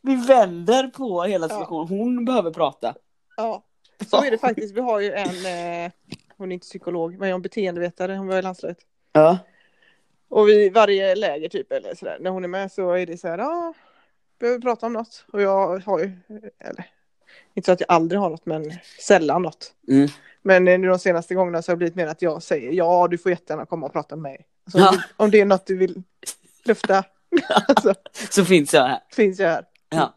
[0.00, 1.88] Vi vänder på hela situationen.
[1.88, 2.94] Hon behöver prata.
[3.36, 3.64] Ja.
[4.06, 4.74] Så är det faktiskt.
[4.74, 5.28] Vi har ju en,
[5.86, 5.92] eh,
[6.36, 8.78] hon är inte psykolog, men hon är beteendevetare, hon var i landslaget.
[9.12, 9.38] Ja.
[10.28, 13.28] Och vid varje läger typ, eller sådär, när hon är med så är det så
[13.28, 13.74] här, ja,
[14.40, 15.24] behöver vi prata om något?
[15.32, 16.12] Och jag har ju,
[16.58, 16.84] eller,
[17.54, 19.72] inte så att jag aldrig har något, men sällan något.
[19.88, 20.08] Mm.
[20.42, 23.08] Men eh, nu de senaste gångerna så har det blivit mer att jag säger, ja,
[23.10, 24.46] du får jättegärna komma och prata med mig.
[24.64, 25.02] Alltså, om, Ja.
[25.16, 26.02] om det är något du vill
[26.64, 27.04] lufta,
[27.82, 27.94] så
[28.30, 29.00] Så finns jag här.
[29.12, 29.64] finns jag här.
[29.90, 30.14] Ja.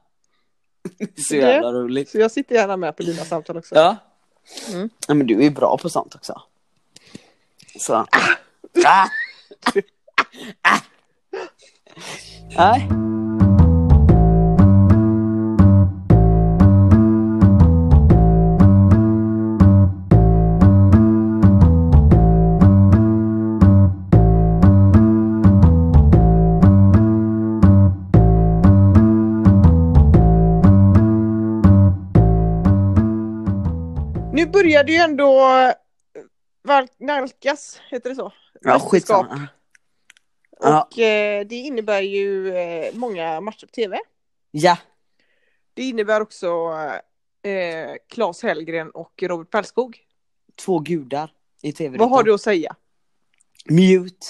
[1.28, 2.10] Så jävla roligt.
[2.10, 3.76] Så jag sitter gärna med på dina samtal också.
[3.76, 3.98] Ja.
[4.74, 4.90] Mm.
[5.08, 5.14] ja.
[5.14, 6.42] Men du är bra på sånt också.
[7.80, 7.94] Så.
[7.94, 8.08] Ah.
[8.86, 9.08] Ah.
[12.58, 13.01] Nej.
[34.84, 35.48] Det ju ändå
[36.68, 38.34] eh, nalkas, heter det så?
[38.62, 39.48] Ja, skitsamma.
[40.60, 40.84] Ja.
[40.84, 44.00] Och eh, det innebär ju eh, många matcher på tv.
[44.52, 44.78] Ja.
[45.74, 46.48] Det innebär också
[47.42, 50.00] eh, Claes Hellgren och Robert Perlskog.
[50.56, 52.76] Två gudar i tv Vad har du att säga?
[53.66, 54.28] Mute.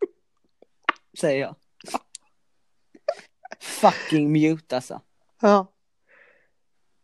[1.18, 1.54] säger jag.
[3.60, 5.00] Fucking mute alltså.
[5.40, 5.72] Ja.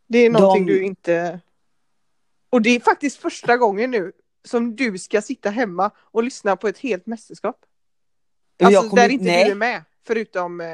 [0.07, 1.41] Det är någonting De- du inte...
[2.53, 4.13] Och det är faktiskt första gången nu
[4.45, 7.57] som du ska sitta hemma och lyssna på ett helt mästerskap.
[8.63, 10.67] Alltså kommer- där inte nej, du är med, förutom eh,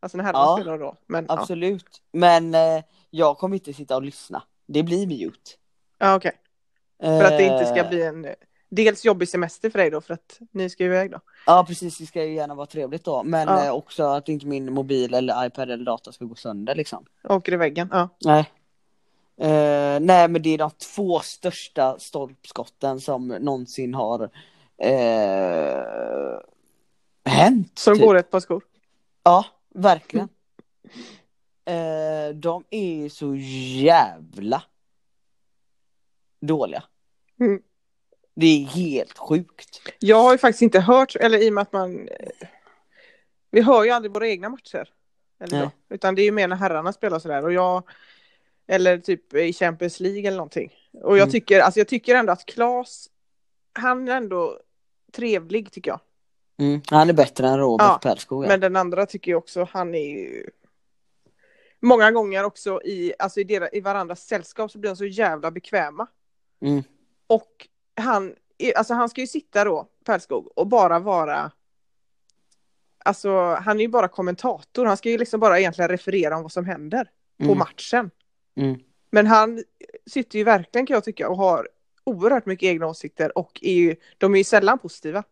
[0.00, 0.96] alltså när herrarna Ja, spelar då.
[1.06, 2.02] Men, ja, Absolut.
[2.12, 4.42] Men eh, jag kommer inte sitta och lyssna.
[4.66, 5.50] Det blir mute.
[5.98, 6.32] ja okej.
[7.00, 8.32] För att det inte ska Eh, bli en eh,
[8.68, 11.20] dels jobbig semester för dig då, för att ni ska iväg då.
[11.46, 13.22] Ja precis, det ska ju gärna vara trevligt då.
[13.22, 13.64] Men Ja.
[13.64, 17.06] eh, också att inte min mobil eller iPad eller dator ska gå sönder liksom.
[17.28, 17.88] Åker i väggen.
[17.92, 18.08] Ja.
[18.24, 18.50] Nej.
[19.36, 24.30] Eh, nej men det är de två största stolpskotten som någonsin har
[24.78, 26.40] eh,
[27.24, 27.78] hänt.
[27.78, 28.04] Som typ.
[28.04, 28.62] går ett par skor.
[29.22, 30.28] Ja, verkligen.
[31.66, 33.34] Eh, de är så
[33.84, 34.62] jävla
[36.40, 36.82] dåliga.
[37.40, 37.62] Mm.
[38.34, 39.80] Det är helt sjukt.
[39.98, 42.08] Jag har ju faktiskt inte hört, eller i och med att man...
[43.50, 44.88] Vi hör ju aldrig våra egna matcher.
[45.40, 45.70] Eller så.
[45.94, 47.44] Utan det är ju mer när herrarna spelar sådär.
[47.44, 47.82] Och jag...
[48.66, 50.72] Eller typ i Champions League eller någonting.
[50.92, 51.30] Och jag Mm.
[51.32, 53.08] tycker, alltså jag tycker ändå att Klas,
[53.72, 54.60] han är ändå
[55.12, 56.00] trevlig tycker jag.
[56.58, 56.80] Mm.
[56.90, 58.44] Han är bättre än Robert Ja, Pärlskog.
[58.44, 58.48] Ja.
[58.48, 60.50] Men den andra tycker jag också, han är ju...
[61.80, 65.50] Många gånger också i, alltså i, deras, i varandras sällskap så blir de så jävla
[65.50, 66.06] bekväma.
[66.62, 66.82] Mm.
[67.26, 68.34] Och han,
[68.76, 71.50] alltså han ska ju sitta då, Pärlskog, och bara vara
[73.06, 76.52] Alltså han är ju bara kommentator, han ska ju liksom bara egentligen referera om vad
[76.52, 77.04] som händer
[77.38, 77.58] på Mm.
[77.58, 78.10] matchen.
[78.56, 78.80] Mm.
[79.10, 79.64] Men han
[80.06, 81.68] sitter ju verkligen kan jag tycka och har
[82.04, 85.22] oerhört mycket egna åsikter och är ju, de är ju sällan positiva.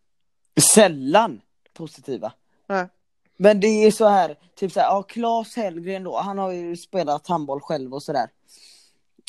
[0.75, 1.41] Sällan
[1.75, 2.33] positiva.
[2.67, 2.89] Nej.
[3.37, 6.77] Men det är så här, typ så här, ja Claes Hellgren då, han har ju
[6.77, 8.29] spelat handboll själv och sådär.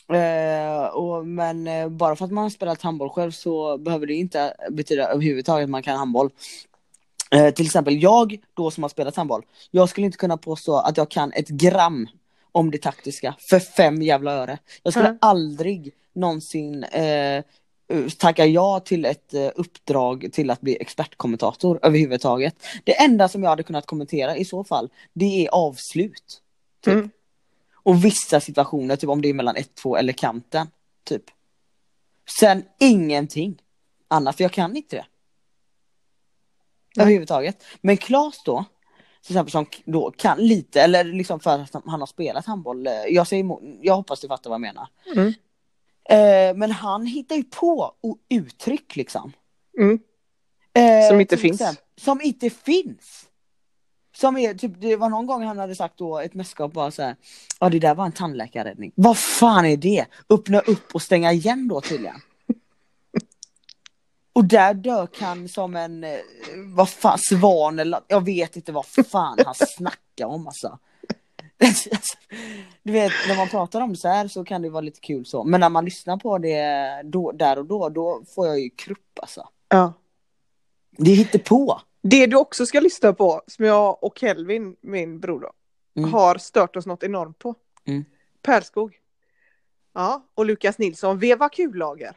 [0.10, 4.14] Eh, och, men eh, bara för att man har spelat handboll själv så behöver det
[4.14, 6.30] inte betyda överhuvudtaget att man kan handboll.
[7.32, 10.98] Eh, till exempel jag då som har spelat handboll, jag skulle inte kunna påstå att
[10.98, 12.08] jag kan ett gram
[12.54, 14.58] om det taktiska för fem jävla öre.
[14.84, 15.18] Jag skulle Mm.
[15.22, 17.44] aldrig någonsin eh,
[18.18, 22.56] tacka ja till ett eh, uppdrag till att bli expertkommentator överhuvudtaget.
[22.84, 26.42] Det enda som jag hade kunnat kommentera i så fall, det är avslut.
[26.82, 26.94] Typ.
[26.94, 27.10] Mm.
[27.74, 30.68] Och vissa situationer, typ om det är mellan 1-2 eller kanten.
[31.04, 31.24] Typ.
[32.40, 33.62] Sen ingenting
[34.08, 35.06] annat, för jag kan inte det.
[36.96, 37.04] Nej.
[37.04, 37.64] Överhuvudtaget.
[37.82, 38.66] Men Claes då,
[39.26, 42.88] till exempel som då kan lite, eller liksom för att han har spelat handboll.
[42.88, 44.88] eh, Jag, säger, emot- jag hoppas du fattar vad jag menar.
[45.16, 45.34] Mm.
[46.10, 47.94] Eh, men han hittar ju på
[48.30, 49.32] uttryck liksom.
[49.78, 50.00] Mm.
[50.74, 51.62] Eh, Som inte finns.
[51.62, 53.26] exempel- som inte finns.
[54.16, 57.02] Som är, typ, det var någon gång han hade sagt då ett mästerskap bara så
[57.02, 57.16] här.
[57.60, 58.92] Ja det där var en tandläkarräddning.
[58.96, 60.06] Vad fan är det?
[60.30, 62.16] Öppna upp och stänga igen då tydligen.
[64.34, 66.20] Och där dök han som en, eh,
[66.76, 70.80] vad fan, svan eller jag vet inte vad fan han snackar om alltså.
[72.84, 75.26] Du vet när man pratar om det så här så kan det vara lite kul
[75.26, 75.44] så.
[75.44, 79.20] Men när man lyssnar på det då, där och då, då får jag ju krupp
[79.22, 79.48] alltså.
[79.70, 79.94] Ja.
[80.98, 81.82] Det hittar på.
[82.02, 85.52] Det du också ska lyssna på, som jag och Kelvin, min bror då,
[85.96, 86.14] Mm.
[86.14, 87.56] har stört oss något enormt på.
[87.86, 88.06] Mm.
[88.42, 88.98] Pärlskog.
[89.94, 92.16] Ja, och Lukas Nilsson, veva kullager.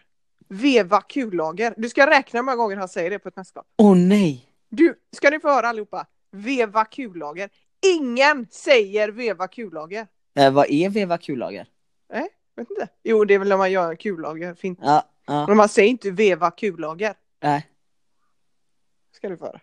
[0.49, 1.75] Veva kullager.
[1.77, 3.67] Du ska räkna hur många gånger han säger det på ett mästerskap.
[3.79, 4.45] Åh nej.
[4.69, 6.07] Du, ska ni få höra allihopa?
[6.31, 7.51] Veva kullager.
[7.99, 10.07] Ingen säger veva kullager.
[10.39, 11.67] Eh, vad är veva kullager?
[12.57, 12.89] Vet inte.
[13.03, 14.55] Jo, det är väl när man gör kullager.
[14.55, 14.79] Fint.
[14.83, 17.15] Ja, ja, Men man säger inte veva kullager.
[17.43, 17.67] nej.
[19.13, 19.61] Ska du få höra.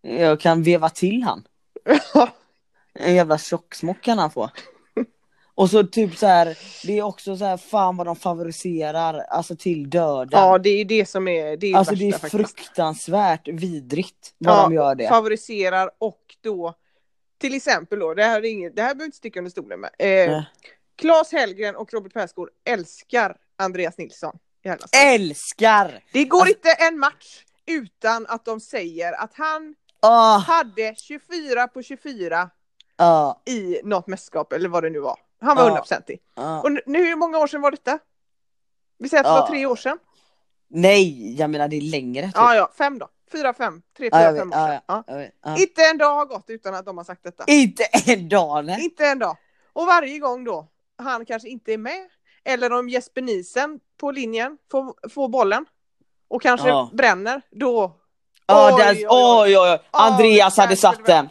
[0.00, 1.44] Jag kan veva till han.
[3.00, 4.50] En jävla tjocksmock kan han få.
[5.58, 9.56] Och så typ så här, det är också så här, fan vad de favoriserar, alltså
[9.56, 10.28] till döden.
[10.32, 12.32] ja, det är det som är det, är alltså värsta det är faktiskt.
[12.32, 15.08] fruktansvärt vidrigt vad Ja, de gör det.
[15.08, 16.74] favoriserar och då
[17.40, 19.90] till exempel då, det här, är inget, det här behöver inte sticka under stolen med.
[19.98, 20.42] Eh.
[20.96, 24.38] Claes Hellgren och Robert Persgård älskar Andreas Nilsson.
[25.04, 26.04] Älskar!
[26.12, 31.68] Det går alltså- inte en match utan att de säger att han Ah, hade 24
[31.68, 32.50] på 24
[32.96, 35.18] ah, i något mästerskap eller vad det nu var.
[35.40, 35.84] Han var Ja.
[35.90, 36.60] 100% ah.
[36.60, 37.98] Och nu, hur många år sedan var detta?
[38.98, 39.40] Vi säger att det Ja.
[39.40, 39.98] var tre år sedan.
[40.70, 42.26] Nej, jag menar det är längre.
[42.26, 42.32] Typ.
[42.36, 43.08] Ja, ja, fem då.
[43.32, 45.04] Fyra, fem, tre, Ja, fyra, fem år ja, sedan.
[45.06, 45.24] Ja.
[45.44, 45.56] Ja.
[45.58, 47.44] Inte en dag har gått utan att de har sagt detta.
[47.46, 48.84] Inte en dag nej.
[48.84, 49.36] Inte en dag.
[49.72, 50.66] Och varje gång då
[50.98, 52.08] han kanske inte är med
[52.44, 55.66] eller om Jesper Nielsen på linjen får, får bollen
[56.28, 56.90] och kanske Ja.
[56.92, 57.94] bränner, då
[58.46, 59.58] Ja, där, oj, oj.
[59.58, 59.78] oj, oj.
[59.90, 61.28] Andreas hade satt den.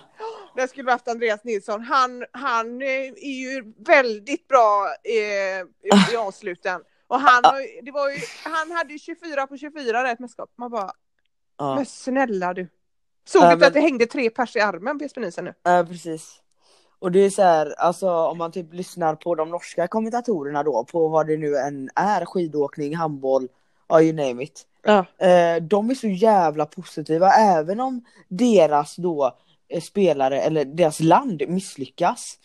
[0.58, 1.82] Där skulle vi haft Andreas Nilsson.
[1.82, 2.88] Han, han eh,
[3.18, 5.62] är ju väldigt bra eh,
[6.10, 6.82] i, i avsluten.
[7.08, 10.50] Och han, ju- det var ju, han hade ju 24 på 24 där ett mästerskap.
[10.58, 10.92] Man bara,
[11.58, 11.76] Ja.
[11.76, 12.68] men snälla du.
[13.28, 15.54] Såg du inte men- att det hängde tre pers i armen på Jesper Nielsen nu?
[15.64, 16.42] Ja precis.
[17.00, 20.84] Och det är så här, alltså om man typ lyssnar på de norska kommentatorerna då
[20.84, 23.48] på vad det nu än är, skidåkning, handboll,
[23.88, 24.68] ja you name it.
[24.84, 25.06] Ja.
[25.28, 29.38] Eh, de är så jävla positiva även om deras då
[29.82, 32.38] spelare eller deras land misslyckas.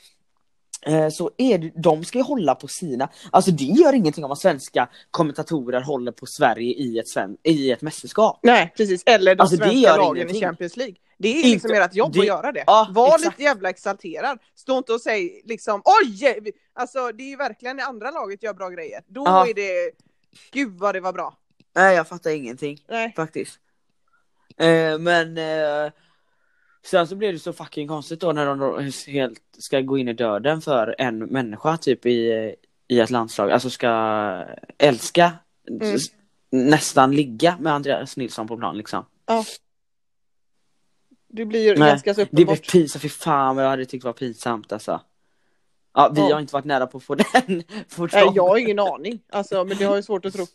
[0.87, 4.31] Eh, så är det, de ska ju hålla på sina, alltså det gör ingenting om
[4.33, 8.41] att svenska kommentatorer håller på Sverige i ett, sven, i ett mästerskap.
[8.43, 9.03] Nej, precis.
[9.07, 10.37] Eller de Alltså, svenska lagen ingenting.
[10.37, 10.95] i Champions League.
[11.19, 12.65] Det är liksom ert jobb det- att göra det.
[12.67, 13.25] Ja, Var exakt.
[13.25, 14.39] lite jävla exalterad.
[14.55, 16.43] Stå inte och säg liksom oj!
[16.75, 19.01] Alltså det är ju verkligen det andra laget gör bra grejer.
[19.09, 19.47] Då Ja.
[19.49, 19.91] är det,
[20.53, 21.37] gud vad det var bra.
[21.75, 22.79] Nej jag fattar ingenting.
[22.89, 23.13] Nej.
[23.17, 23.59] faktiskt.
[24.57, 25.93] Eh, men eh,
[26.85, 28.79] sen så blev det så fucking konstigt då när de då
[29.13, 32.55] helt ska gå in i döden för en människa typ i,
[32.89, 33.89] i ett landslag, alltså ska
[34.79, 35.33] älska,
[35.71, 35.99] Mm.
[36.51, 39.05] nästan ligga med Andreas Nilsson på plan liksom.
[39.27, 39.45] Ja.
[41.29, 42.73] Det blir ju Nej, ganska så Det blev uppenbart.
[42.73, 45.01] pinsamt, fy fan vad jag hade tyckt var pinsamt alltså.
[45.95, 46.35] Ja, vi Ja.
[46.35, 47.25] har inte varit nära på att få den.
[47.99, 49.21] Nej, jag har ingen aning.
[49.31, 50.47] Alltså, men det har jag svårt att tro.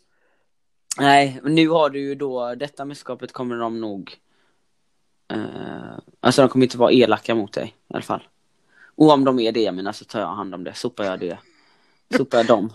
[0.98, 4.16] Nej, men nu har du ju då, detta mästerskapet kommer de nog
[5.28, 8.28] eh, Alltså de kommer inte vara elaka mot dig i alla fall.
[8.96, 11.38] Och om de är det, men så tar jag hand om det, sopar jag det.
[12.16, 12.72] Sopar jag dem.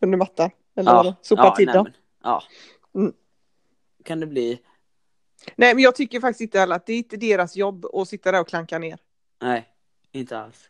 [0.00, 0.50] Under mattan.
[0.76, 1.14] Eller vadå?
[1.22, 1.84] Sopa ja, till nej, dem.
[1.84, 2.42] men, Ja.
[2.94, 3.12] Mm.
[4.04, 4.60] Kan det bli,
[5.56, 8.32] Nej, men jag tycker faktiskt inte heller att det är inte deras jobb att sitta
[8.32, 8.98] där och klanka ner.
[9.42, 9.68] nej,
[10.12, 10.68] inte alls.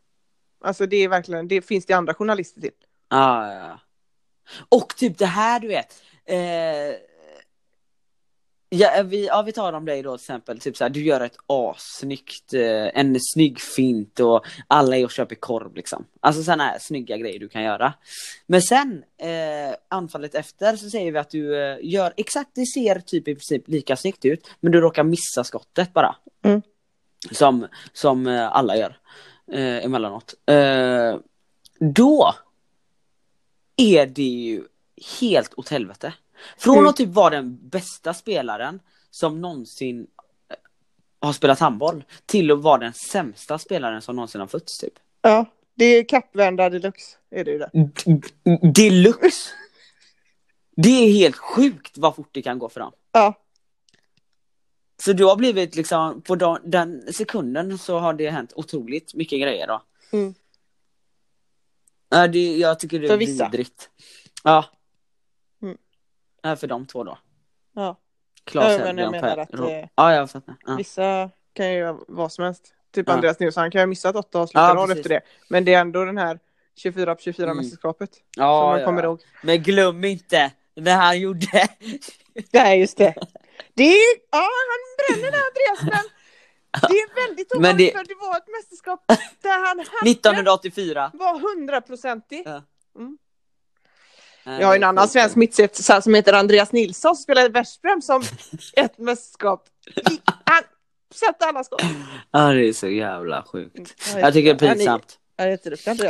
[0.61, 2.71] Alltså det är verkligen, det finns det andra journalister till.
[3.09, 3.81] Ja, ja, ja.
[4.69, 6.03] Och typ det här du vet.
[6.25, 6.37] Eh,
[8.79, 10.61] ja, vi, ja, vi tar om dig då till exempel.
[10.61, 15.11] Typ så här, du gör ett assnyggt, eh, en snygg fint och alla är och
[15.11, 16.05] köper korv liksom.
[16.21, 17.95] Alltså sådana här snygga grejer du kan göra.
[18.47, 23.01] Men sen eh, anfallet efter så säger vi att du eh, gör exakt, det ser
[23.01, 24.51] typ i princip lika snyggt ut.
[24.61, 26.17] Men du råkar missa skottet bara.
[26.45, 26.63] Mm.
[27.31, 28.99] Som, som eh, alla gör
[29.53, 30.35] eh, emellanåt.
[30.47, 31.17] Eh,
[31.79, 32.35] då
[33.77, 34.63] är det ju
[35.21, 36.13] helt åt helvete.
[36.59, 36.87] Från Mm.
[36.89, 38.81] att typ vara den bästa spelaren
[39.11, 40.07] som någonsin
[40.51, 40.57] eh,
[41.21, 44.93] har spelat handboll till att vara den sämsta spelaren som någonsin har fötts typ.
[45.23, 47.17] Ja, det är kappvända deluxe.
[47.31, 47.71] Är det ju där.
[47.73, 49.51] D- d- Deluxe!
[50.77, 52.93] Det är helt sjukt vad fort det kan gå för dem.
[53.13, 53.35] Ja,
[55.03, 59.41] Så du har blivit liksom, på de, den sekunden så har det hänt otroligt mycket
[59.43, 59.83] grejer då.
[60.13, 60.35] Mm.
[62.09, 63.91] Ja, det, jag tycker det är vidrigt.
[64.45, 64.65] Ja.
[66.45, 67.19] Ja, för de två då.
[67.75, 67.97] ja.
[68.45, 70.55] Claes Ja, men jag menar att, eh, Ja, jag fattar.
[70.67, 70.75] Ja.
[70.77, 72.75] Vissa kan ju göra vad som helst.
[72.95, 73.15] Typ Ja.
[73.15, 75.21] Andreas Nilsson, han kan ju ha missat åtta avslut Ja, efter det.
[75.49, 76.39] Men det är ändå den här
[76.77, 77.57] 24 på 24 Mm.
[77.57, 78.15] mästerskapet.
[78.15, 78.87] som Ja, man ja.
[78.87, 79.21] kommer ihåg.
[79.43, 81.47] Men glöm inte när han gjorde
[82.53, 83.15] Nej, just det.
[83.75, 86.11] Det är, ja, han bränner det Andreas, men
[86.91, 89.05] det är väldigt Men ovanligt det- för det var ett mästerskap
[89.43, 91.11] där han hade 1984.
[91.15, 92.43] var hundraprocentig.
[92.47, 92.63] Ja.
[92.99, 93.19] Mm.
[94.45, 98.23] Jag har en annan svensk mittset som heter Andreas Nilsson som spelade i Veszprem som
[98.77, 99.65] ett mästerskap.
[100.45, 100.63] Han
[101.15, 101.83] satte alla skott.
[102.31, 103.95] Ja, det är så jävla sjukt.
[104.15, 105.19] Ja, Jag tycker det är pinsamt.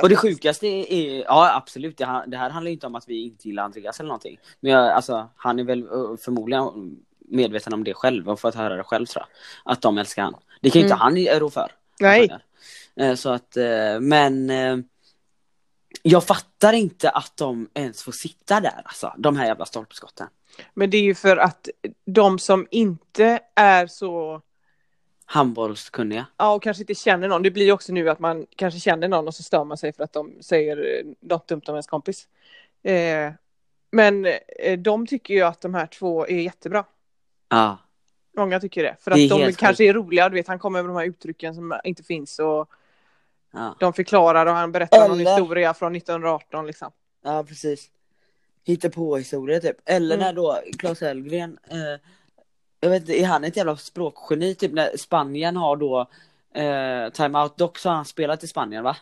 [0.03, 3.25] Och det sjukaste är, ja absolut, det, här- det här handlar inte om att vi
[3.25, 4.39] inte gillar Andreas eller någonting.
[4.61, 6.97] Men jag, alltså, han är väl eh, förmodligen
[7.29, 9.25] medveten om det själv och fått höra det själv tror
[9.65, 9.73] jag.
[9.73, 10.35] Att de älskar han.
[10.61, 11.31] Det kan ju inte Mm.
[11.31, 11.73] han rå för.
[12.01, 12.31] Nej.
[13.01, 14.51] Eh, Så att, eh, men
[16.07, 20.27] jag fattar inte att de ens får sitta där alltså, de här jävla stolpskotten.
[20.75, 21.69] Men det är ju för att
[22.05, 24.43] de som inte är så,
[25.25, 26.27] Handbollskunniga.
[26.37, 29.09] ja och kanske inte känner någon, det blir ju också nu att man kanske känner
[29.09, 31.87] någon och så stör man sig för att de säger eh, något dumt om ens
[31.87, 32.29] kompis.
[32.83, 33.33] Eh,
[33.91, 34.27] men
[34.59, 36.85] eh, de tycker ju att de här två är jättebra.
[37.49, 37.79] Ja.
[38.37, 38.97] Många tycker det.
[39.01, 41.07] För Det att de helt kanske är roliga, du vet han kommer med de här
[41.07, 42.71] uttrycken som inte finns och
[43.55, 46.91] Ja, de förklarar och han berättar någon Eller- historia från 1918 liksom.
[47.25, 47.91] ja precis.
[48.65, 49.77] Hitta på historia typ.
[49.85, 50.27] Eller Mm.
[50.27, 51.77] när då Claes Hellgren, eh,
[52.81, 54.55] jag vet inte, är han ett jävla språkgeni?
[54.55, 56.01] Typ när Spanien har då
[56.55, 57.57] eh, timeout.
[57.57, 58.97] Dock så har han spelat i Spanien va?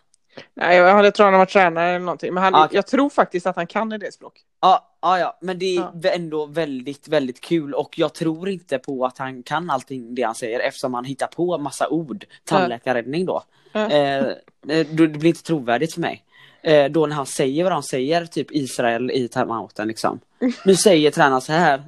[0.54, 2.34] Nej, jag, tror han har varit tränare eller någonting.
[2.34, 4.40] Men han, Ah, jag tror faktiskt att han kan det språk.
[4.60, 8.78] Ja, ja, ja, men det är vä- ändå väldigt, väldigt kul och jag tror inte
[8.78, 12.24] på att han kan allting det han säger eftersom han hittar på massa ord.
[12.44, 13.42] Tandläkarräddning då.
[13.72, 16.24] Eh, eh, då det blir inte trovärdigt för mig.
[16.62, 20.20] Eh, då när han säger vad han säger, typ Israel i timeouten liksom.
[20.64, 21.82] Nu säger tränaren så här.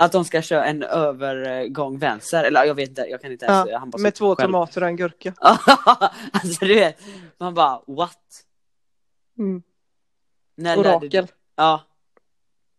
[0.00, 3.68] Att de ska köra en övergång vänster, eller jag vet inte, jag kan inte ens
[3.70, 4.46] Ja, med två själv.
[4.46, 5.34] tomater och en gurka.
[5.40, 7.00] alltså du vet,
[7.38, 8.18] man bara what?
[9.38, 9.62] Mm.
[10.56, 11.26] När lärde du- Orakel.
[11.56, 11.80] Ja.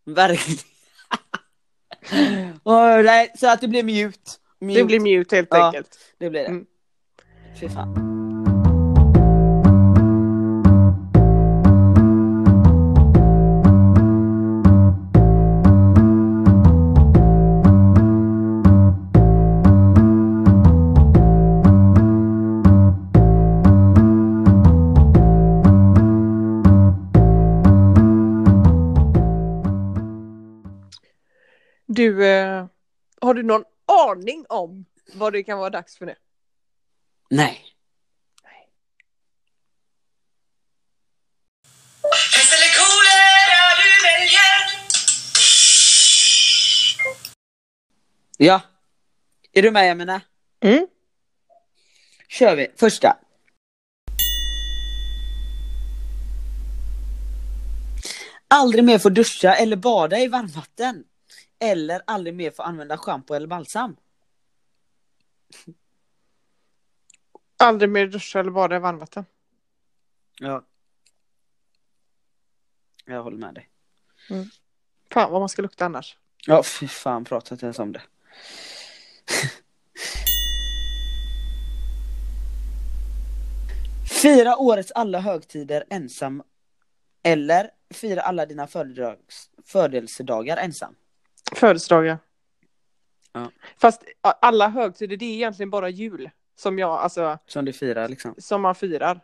[0.06, 0.60] Verkligen.
[2.64, 2.74] Och,
[3.06, 4.40] nej, så att det blev mjukt.
[4.60, 4.80] Mute.
[4.80, 5.66] Det blir mute helt Ja.
[5.66, 5.98] enkelt.
[6.18, 6.48] Det blir det.
[6.48, 6.66] Mm.
[7.60, 8.11] Fy fan.
[32.02, 32.66] Du, eh,
[33.22, 36.16] har du någon aning om vad det kan vara dags för nu?
[37.30, 37.66] Nej.
[42.36, 44.62] Pest eller kolera du väljer
[48.38, 48.62] Ja.
[49.54, 50.22] Är du med Emina?
[50.64, 50.88] Mm.
[52.28, 52.68] Kör vi.
[52.76, 53.18] Första.
[58.48, 61.04] Aldrig mer få duscha eller bada i varmvatten.
[61.64, 63.96] Eller aldrig mer få använda schampo eller balsam.
[67.58, 69.26] Aldrig mer duscha eller bada i varmvatten.
[70.40, 70.66] Ja.
[73.06, 73.70] Jag håller med dig.
[75.12, 76.18] Fan vad man ska lukta annars.
[76.48, 78.02] Ja, fy fan, prata inte ens om det.
[84.22, 86.44] Fira årets alla högtider ensam.
[87.24, 88.68] Eller fira alla dina
[89.66, 90.96] födelsedagar ensam.
[91.62, 92.18] Födelsedagar.
[93.34, 93.52] Ja.
[93.78, 96.30] Fast alla högtider, det är egentligen bara jul.
[96.56, 98.36] Som jag, alltså, Som du firar liksom.
[98.38, 99.20] som man firar.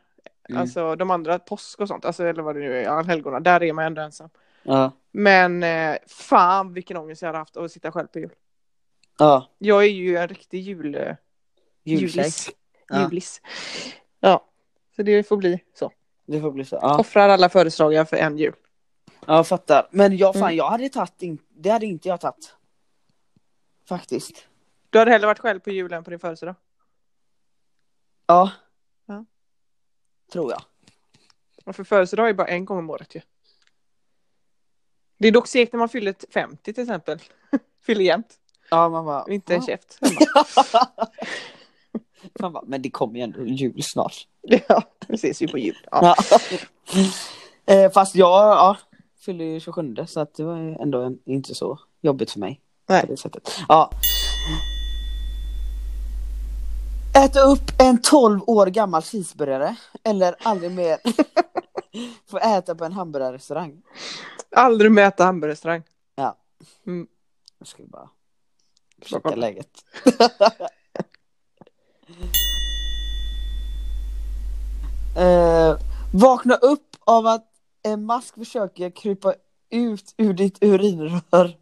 [0.49, 0.61] Mm.
[0.61, 3.73] Alltså de andra, påsk och sånt, alltså, eller vad det nu är, allhelgona, där är
[3.73, 4.29] man ändå ensam.
[4.63, 4.91] Ja.
[5.11, 8.31] Men eh, fan vilken ångest jag hade haft av att sitta själv på jul.
[9.19, 9.49] Ja.
[9.57, 11.15] Jag är ju en riktig jul, eh,
[11.83, 12.49] julis.
[12.87, 13.03] Ja.
[13.03, 13.41] Julis.
[14.19, 14.45] Ja,
[14.95, 15.91] så det får bli så.
[16.25, 16.79] Det får bli så.
[16.81, 18.53] Ja, Offrar alla födelsedagar för en jul.
[19.27, 19.87] Jag fattar.
[19.91, 20.55] Men jag, fan, Mm.
[20.55, 21.37] jag hade tagit, in...
[21.49, 22.55] det hade inte jag tagit.
[23.89, 24.47] Faktiskt.
[24.89, 26.55] Du hade hellre varit själv på julen på din födelsedag.
[28.27, 28.51] Ja.
[29.05, 29.25] Ja.
[30.31, 30.61] Tror jag.
[31.65, 33.21] Och för födelsedag är bara en gång om året ju.
[35.17, 37.19] Det är dock segt när man fyller 50 till exempel.
[37.81, 38.39] fyller jämt.
[38.69, 39.25] Ja, man bara...
[39.29, 39.99] Inte en käft.
[42.39, 44.27] Man bara, men det kommer ju ändå jul snart.
[44.67, 45.87] ja, vi ses ju på jul.
[45.91, 46.15] Ja.
[47.65, 48.77] eh, fast jag ja,
[49.27, 52.61] fyller ju 27 så att det var ändå en, inte så jobbigt för mig.
[52.89, 53.01] Nej.
[53.01, 53.49] På det sättet.
[53.67, 53.91] Ja.
[57.15, 60.97] Äta upp en 12 år gammal cheeseburgare eller aldrig mer
[62.29, 63.81] få äta på en hamburgerrestaurang.
[64.55, 65.83] Aldrig mäta hamburgerrestaurang.
[66.15, 66.37] Ja.
[66.85, 67.07] Mm.
[67.59, 68.09] Jag skulle bara
[69.21, 69.35] kolla.
[69.35, 69.69] läget.
[75.17, 75.77] eh,
[76.13, 79.33] vakna upp av att en mask försöker krypa
[79.69, 81.57] ut ur ditt urinrör.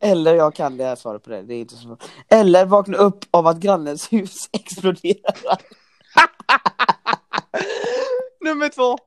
[0.00, 1.96] Eller jag kan det här svaret på det, det är inte så.
[2.28, 5.36] Eller vakna upp av att grannens hus exploderar.
[8.40, 8.98] Nummer två.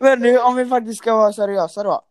[0.00, 2.02] Men nu om vi faktiskt ska vara seriösa då.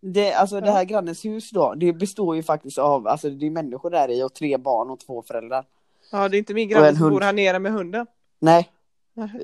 [0.00, 3.50] Det, alltså det här grannens hus då, det består ju faktiskt av, alltså det är
[3.50, 5.64] människor där i och tre barn och två föräldrar.
[6.12, 8.06] Ja, det är inte min granne som bor här nere med hunden.
[8.38, 8.70] Nej,
[9.14, 9.42] Nej.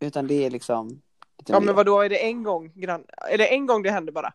[0.00, 1.02] utan det är liksom
[1.46, 3.04] Ja, men vad då är det en gång grann...
[3.30, 4.32] Är det en gång det händer bara?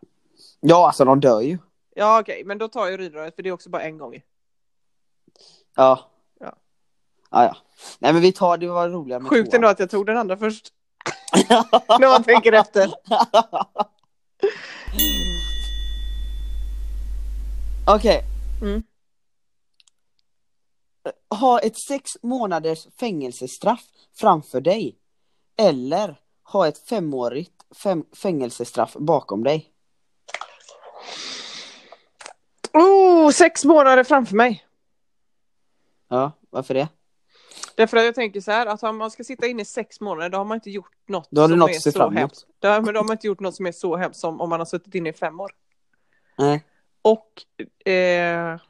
[0.60, 1.58] Ja, alltså de dör ju.
[1.94, 4.22] Ja, okej, men då tar jag urinröret för det är också bara en gång.
[5.76, 6.00] Ja.
[6.40, 6.56] Ja.
[7.30, 7.56] Ja, ja.
[7.98, 10.36] Nej men vi tar, det var roligare med Sjukt ändå att jag tog den andra
[10.36, 10.72] först.
[12.00, 12.90] När man tänker efter.
[17.86, 18.24] Okej.
[18.62, 18.82] Mm.
[21.30, 23.84] Ha ett sex månaders fängelsestraff
[24.14, 24.98] framför dig.
[25.56, 29.72] Eller ha ett femårigt fem fängelsestraff bakom dig.
[32.72, 34.66] Oh, sex månader framför mig.
[36.08, 36.88] Ja, varför det?
[37.74, 40.28] Därför att jag tänker så här, att om man ska sitta inne i sex månader,
[40.28, 42.46] då har man inte gjort något Då har som något är så hemskt.
[42.58, 44.60] Då, men då har man inte gjort något som är så hemskt som om man
[44.60, 45.52] har suttit inne i fem år.
[46.38, 46.64] Nej.
[47.02, 47.44] Och
[47.88, 48.60] eh,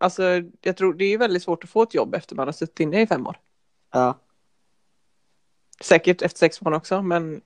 [0.00, 0.22] alltså,
[0.60, 3.00] jag tror det är väldigt svårt att få ett jobb efter man har suttit inne
[3.02, 3.36] i fem år.
[3.92, 4.18] Ja.
[5.80, 7.40] Säkert efter sex månader också, men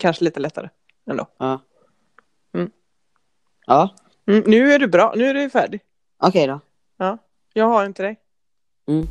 [0.00, 0.68] kanske lite lättare
[1.10, 1.26] ändå.
[1.38, 1.60] Ja.
[2.54, 2.70] Mm.
[3.66, 3.94] Ja,
[4.26, 5.80] Mm, nu är du bra, nu är du färdig.
[6.18, 6.60] okej då.
[7.52, 8.20] Jag har inte dig.
[8.88, 9.06] Mm.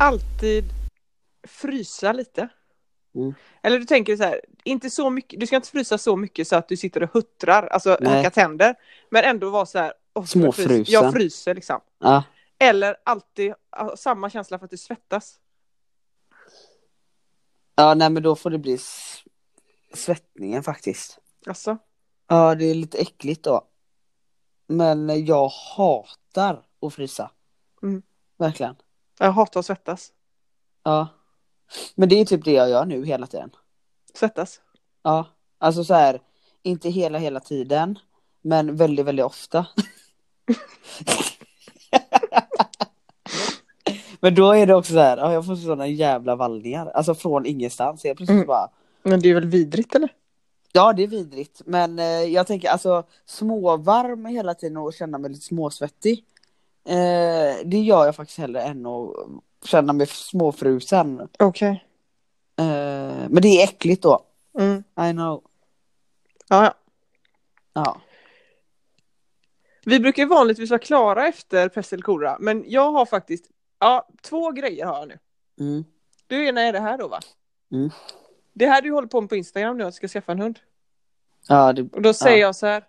[0.00, 0.64] Alltid
[1.48, 2.48] frysa lite.
[3.16, 3.34] Mm.
[3.62, 6.56] Eller du tänker så här, inte så mycket, du ska inte frysa så mycket så
[6.56, 8.16] att du sitter och huttrar, alltså Nej.
[8.16, 8.74] hacka tänder.
[9.10, 10.84] Men ändå vara så här, jag Småfrusen.
[10.88, 11.80] Jag fryser liksom.
[11.98, 12.22] Ja.
[12.58, 13.54] Eller alltid
[13.96, 15.40] samma känsla för att du svettas.
[17.74, 18.78] ja, nej men då får det bli
[19.94, 21.18] svettningen faktiskt.
[21.46, 21.78] Alltså,
[22.28, 23.68] Ja, det är lite äckligt då.
[24.66, 27.30] Men jag hatar att frysa.
[27.82, 28.02] Mm.
[28.38, 28.76] Verkligen.
[29.18, 30.12] jag hatar att svettas.
[30.82, 31.08] Ja.
[31.94, 33.50] Men det är typ det jag gör nu hela tiden.
[34.14, 34.60] Svettas.
[35.02, 35.26] Ja.
[35.58, 36.20] Alltså så här,
[36.62, 37.98] inte hela hela tiden.
[38.42, 39.66] Men väldigt, väldigt ofta.
[44.20, 46.86] men då är det också så här, ja, jag får sådana jävla vallningar.
[46.86, 48.04] Alltså från ingenstans.
[48.04, 48.46] Jag plötsligt Mm.
[48.46, 48.68] bara,
[49.02, 50.08] Men det är väl vidrigt eller?
[50.72, 55.30] Ja det är vidrigt men eh, jag tänker alltså småvarm hela tiden och känna mig
[55.30, 56.24] lite småsvettig.
[56.88, 59.12] Eh, det gör jag faktiskt hellre än att
[59.66, 61.28] känna mig småfrusen.
[61.38, 61.84] Okej.
[62.58, 62.64] Eh,
[63.28, 64.26] men det är äckligt då.
[64.58, 64.84] Mm.
[65.10, 65.42] I know.
[66.48, 66.74] Ja, ja.
[67.72, 68.00] Ja.
[69.84, 73.44] Vi brukar ju vanligtvis vara klara efter pest eller kolera, men jag har faktiskt,
[73.78, 75.18] ja, två grejer har jag nu.
[75.60, 75.84] Mm.
[76.26, 77.20] Du ena är det här då va?
[77.72, 77.90] Mm.
[78.52, 80.58] Det här du håller på med på Instagram nu, att du ska skaffa en hund.
[81.48, 82.46] Ja, det, Och då säger Ja.
[82.46, 82.84] jag så här,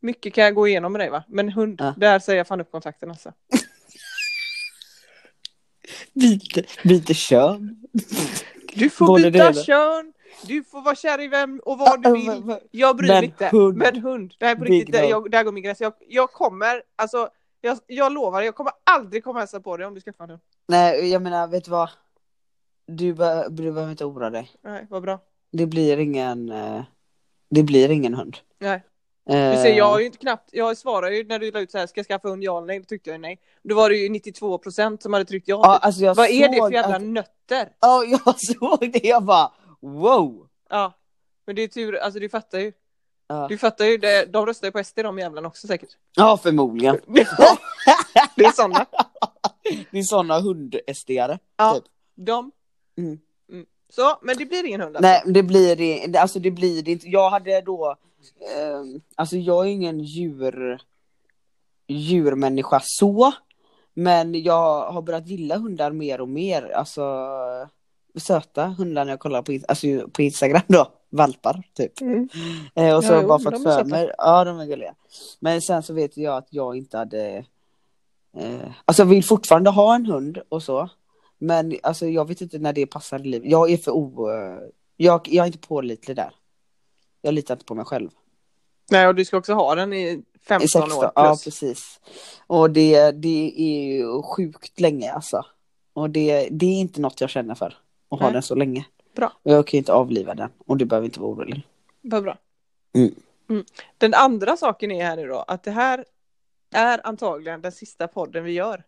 [0.00, 1.94] mycket kan jag gå igenom med dig va, men hund, Ja.
[1.96, 3.32] där säger jag fan upp kontakten alltså.
[6.14, 7.76] byter, byter kön.
[8.74, 9.62] Du får Både det byta ena.
[9.62, 10.12] kön,
[10.46, 12.56] du får vara kär i vem och vad du vill.
[12.70, 13.48] Jag bryr mig inte.
[13.52, 13.76] hund.
[13.76, 15.00] Men hund, det här är på riktigt, no.
[15.00, 15.80] jag, där går min gräns.
[15.80, 17.28] Jag, jag kommer, alltså,
[17.60, 20.30] jag, jag lovar, jag kommer aldrig komma och hälsa på dig om du skaffar en
[20.30, 20.40] hund.
[20.68, 21.90] Nej jag menar vet du vad?
[22.86, 24.50] Du, be- du behöver inte oroa dig.
[24.62, 25.18] Nej, vad bra.
[25.52, 26.82] Det blir ingen, eh,
[27.50, 28.36] det blir ingen hund.
[28.58, 28.82] Nej.
[29.30, 31.70] Eh, Du ser, jag har ju inte knappt, jag svarade ju när du la ut
[31.70, 32.78] så här, ska jag skaffa hund ja eller nej?
[32.78, 33.38] Då tyckte jag nej.
[33.62, 35.60] Då var det ju 92 procent som hade tryckt ja.
[35.64, 35.84] ja, typ.
[35.84, 37.68] alltså Vad är det för jävla att- nötter?
[37.80, 39.04] Ja, jag såg det.
[39.08, 40.46] Jag bara wow.
[40.70, 40.92] Ja.
[41.46, 42.72] Men det är tur, alltså du fattar ju.
[43.28, 45.88] Ja, Du fattar ju, det, de röstar ju på SD de jävlarna också säkert.
[46.16, 47.00] ja förmodligen.
[48.36, 48.86] Det är sådana.
[49.90, 51.38] Det är sådana hund-SDare.
[51.56, 51.84] Ja, Typ.
[52.14, 52.50] de.
[52.98, 53.18] Mm.
[53.52, 53.66] Mm.
[53.90, 55.08] Så, men det blir ingen hund alltså?
[55.10, 55.76] Nej, det blir
[56.08, 57.08] det- Alltså det blir det inte.
[57.08, 57.96] Jag hade då.
[58.56, 60.80] Ehm, alltså jag är ingen djur.
[61.86, 63.32] Djurmänniska så.
[63.94, 66.70] Men jag har börjat gilla hundar mer och mer.
[66.70, 67.02] Alltså
[68.16, 70.86] söta hundar när jag kollar på, alltså, på Instagram då.
[71.10, 72.00] Valpar typ.
[72.00, 72.28] Mm.
[72.74, 74.10] Eh, och så Ja, bara fått för mig.
[74.18, 74.94] Ja de är gulliga.
[75.40, 77.44] Men sen så vet jag att jag inte hade.
[78.36, 80.88] Eh, alltså jag vill fortfarande ha en hund och så.
[81.38, 83.50] Men alltså jag vet inte när det passar i livet.
[83.50, 84.30] Jag är för o...
[84.30, 84.58] eh,
[84.96, 86.30] Jag, jag är inte pålitlig där.
[87.24, 88.10] Jag litar inte på mig själv.
[88.90, 91.44] Nej, och du ska också ha den i 15 I 16, år ja plus.
[91.44, 92.00] precis.
[92.46, 95.46] Och det, det är ju sjukt länge alltså.
[95.92, 97.76] Och det, det är inte något jag känner för.
[98.08, 98.32] Att ha Nej.
[98.32, 98.86] den så länge.
[99.16, 99.32] Bra.
[99.42, 100.50] Och jag kan ju inte avliva den.
[100.66, 101.66] Och du behöver inte vara orolig.
[102.00, 102.38] Vad bra.
[102.94, 103.14] Mm.
[103.50, 103.64] Mm.
[103.98, 106.04] Den andra saken är här nu då, att det här
[106.74, 108.84] är antagligen den sista podden vi gör.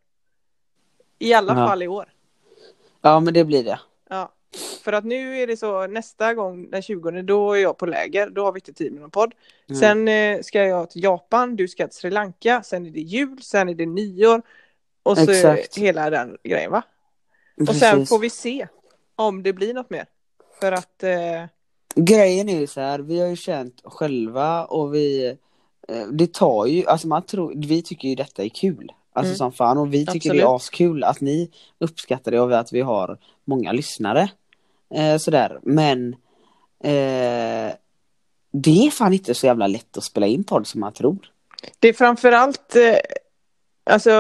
[1.19, 1.67] I alla Ja.
[1.69, 2.13] fall i år.
[3.01, 3.81] Ja men det blir det.
[4.09, 4.33] Ja.
[4.83, 8.31] För att nu är det så, nästa gång den 20 då är jag på läger,
[8.31, 9.35] då har vi inte tid med någon podd.
[9.69, 9.81] Mm.
[9.81, 13.43] Sen eh, ska jag till Japan, du ska till Sri Lanka, sen är det jul,
[13.43, 14.43] sen är det nyår.
[15.03, 15.79] Och så Exakt.
[15.79, 16.83] hela den grejen va?
[17.69, 18.69] Och sen får vi se
[19.17, 20.07] om det blir något mer.
[20.61, 21.45] För att eh,
[21.95, 25.37] Grejen är ju så här, vi har ju känt själva och vi
[25.89, 29.37] eh, Det tar ju, alltså man tror, vi tycker ju detta är kul Alltså Mm.
[29.37, 30.43] som fan och vi tycker det Absolut.
[30.43, 34.31] är askul att ni uppskattar det och att vi har många lyssnare
[34.95, 36.13] eh, Sådär, men
[36.85, 37.75] eh,
[38.51, 41.19] Det är fan inte så jävla lätt att spela in podd som man tror
[41.79, 42.97] det är framförallt eh,
[43.91, 44.11] Alltså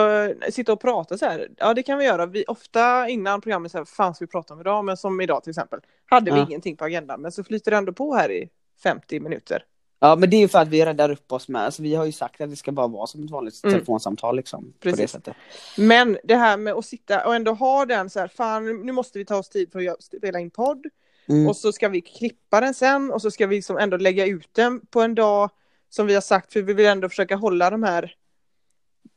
[0.51, 2.27] sitta och prata så här, ja det kan vi göra.
[2.27, 4.85] Vi, ofta innan programmet så här, fan ska vi prata om idag?
[4.85, 6.47] Men som idag till exempel, hade vi Ja.
[6.47, 7.21] ingenting på agendan.
[7.21, 8.49] Men så flyter det ändå på här i
[8.83, 9.64] 50 minuter.
[9.99, 12.05] Ja men det är ju för att vi räddar upp oss med, alltså vi har
[12.05, 13.73] ju sagt att det ska bara vara som ett vanligt Mm.
[13.75, 15.11] telefonsamtal liksom På det Precis.
[15.11, 15.35] sättet
[15.79, 19.19] Men det här med att sitta och ändå ha den så här, fan nu måste
[19.19, 20.87] vi ta oss tid för att spela in podd.
[21.29, 21.49] mm.
[21.49, 24.49] Och så ska vi klippa den sen och så ska vi liksom ändå lägga ut
[24.53, 25.51] den på en dag
[25.89, 28.15] som vi har sagt för vi vill ändå försöka hålla de här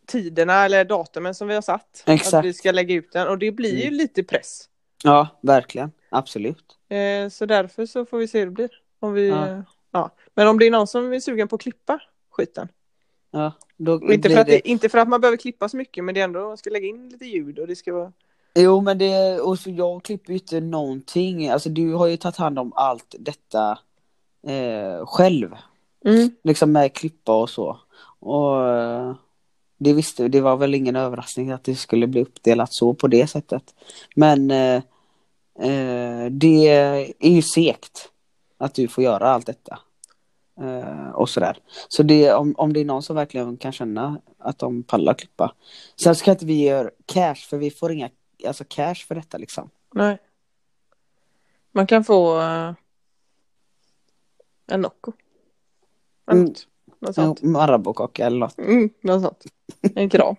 [0.08, 2.04] tiderna eller datumen som vi har satt.
[2.06, 2.46] Att Exakt.
[2.46, 3.94] vi ska lägga ut den och det blir ju Mm.
[3.94, 4.66] lite press.
[5.04, 8.70] Ja verkligen, absolut Eh, så därför så får vi se hur det blir.
[9.00, 9.64] Om vi, Ja.
[9.92, 10.12] Ja.
[10.36, 12.68] Men om det är någon som är sugen på att klippa skiten.
[13.32, 16.16] Ja, då inte, för att det, inte för att man behöver klippa så mycket men
[16.16, 18.12] det är ändå, man ska lägga in lite ljud och det ska vara...
[18.56, 22.38] Jo men det, och så jag klipper ju inte någonting, alltså du har ju tagit
[22.38, 23.80] hand om allt detta
[24.48, 25.56] eh, själv.
[26.44, 27.80] Liksom med klippa och så.
[28.20, 29.16] Och eh,
[29.78, 33.28] det visste det var väl ingen överraskning att det skulle bli uppdelat så på det
[33.28, 33.64] sättet.
[34.16, 34.76] Men eh,
[35.60, 36.68] eh, det
[37.20, 38.10] är ju segt
[38.60, 39.80] att du får göra allt detta.
[40.62, 41.58] Eh, och sådär.
[41.88, 45.56] Så det, om, om det är någon som verkligen kan känna att de pallar klippa.
[45.96, 48.10] Sen ska inte vi göra cash för vi får inga
[48.48, 49.70] alltså cash för detta liksom.
[49.94, 50.18] Nej.
[51.72, 52.74] Man kan få eh,
[54.68, 55.12] en Nocco.
[56.32, 56.44] Mm.
[56.44, 56.68] något.
[57.00, 57.42] Något sånt.
[57.42, 58.58] Maraboukaka eller något.
[58.58, 59.46] Mm, något sånt.
[59.96, 60.36] En kram.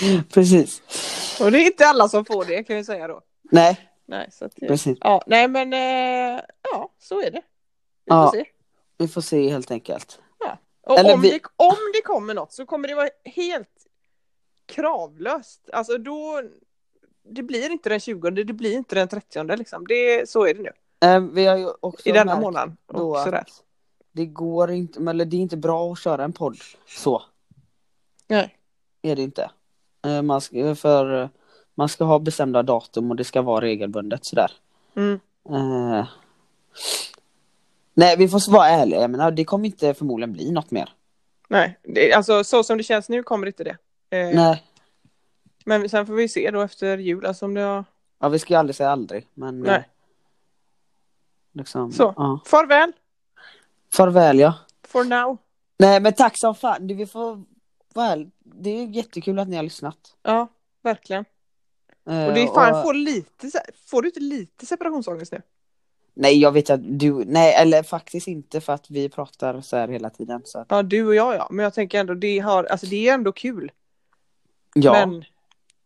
[0.34, 0.82] Precis.
[1.40, 3.20] Och det är inte alla som får det kan jag säga då.
[3.42, 4.98] Nej, Nej, så att, precis.
[5.00, 6.40] ja, nej men eh,
[6.72, 7.42] ja, så är det.
[8.04, 8.30] Vi får Ja.
[8.34, 8.44] se.
[8.98, 10.20] Vi får se helt enkelt.
[10.82, 13.86] Och Eller om, vi- det, om det kommer något så kommer det vara helt
[14.66, 15.70] kravlöst.
[15.72, 16.42] Alltså då,
[17.22, 19.86] det blir inte den 20, det blir inte den 30 liksom.
[19.86, 20.72] Det, så är det nu.
[21.08, 22.76] Eh, vi har ju också I denna månaden.
[22.86, 23.62] då att
[24.12, 27.22] det går inte, eller det är inte bra att köra en podd så.
[28.26, 28.56] Nej.
[29.02, 29.50] Är det inte.
[30.06, 31.28] Eh, man ska, för eh,
[31.80, 34.52] man ska ha bestämda datum och det ska vara regelbundet sådär.
[34.96, 35.20] Mm.
[35.48, 36.06] Eh,
[37.94, 39.00] nej, vi får vara ärliga.
[39.00, 40.94] Jag menar, det kommer inte förmodligen bli något mer.
[41.48, 43.76] Nej, det, alltså så som det känns nu kommer inte det.
[44.10, 44.64] Eh, Nej,
[45.64, 47.84] Men sen får vi se då efter jul, alltså om det har...
[48.18, 49.26] ja, vi ska ju aldrig säga aldrig.
[49.34, 49.74] Men Nej.
[49.76, 49.82] eh,
[51.52, 52.14] liksom, Så.
[52.16, 52.40] Ja.
[52.46, 52.92] Farväl,
[53.92, 54.54] Farväl ja.
[54.86, 55.38] for now.
[55.78, 56.86] Nej men tack som fan.
[56.86, 57.42] Du, Vi får
[57.94, 58.30] ärlig.
[58.38, 60.16] Det är jättekul att ni har lyssnat.
[60.22, 60.48] Ja,
[60.82, 61.24] verkligen.
[62.06, 63.50] Eh, Och det är fan, och- får, lite,
[63.86, 65.42] får du inte lite separationsångest nu?
[66.14, 69.88] Nej jag vet att du, nej eller faktiskt inte för att vi pratar så här
[69.88, 70.42] hela tiden.
[70.44, 71.48] Så att, Ja, du och jag ja.
[71.50, 73.72] Men jag tänker ändå, det, har, alltså, det är ändå kul.
[74.74, 75.24] ja, Men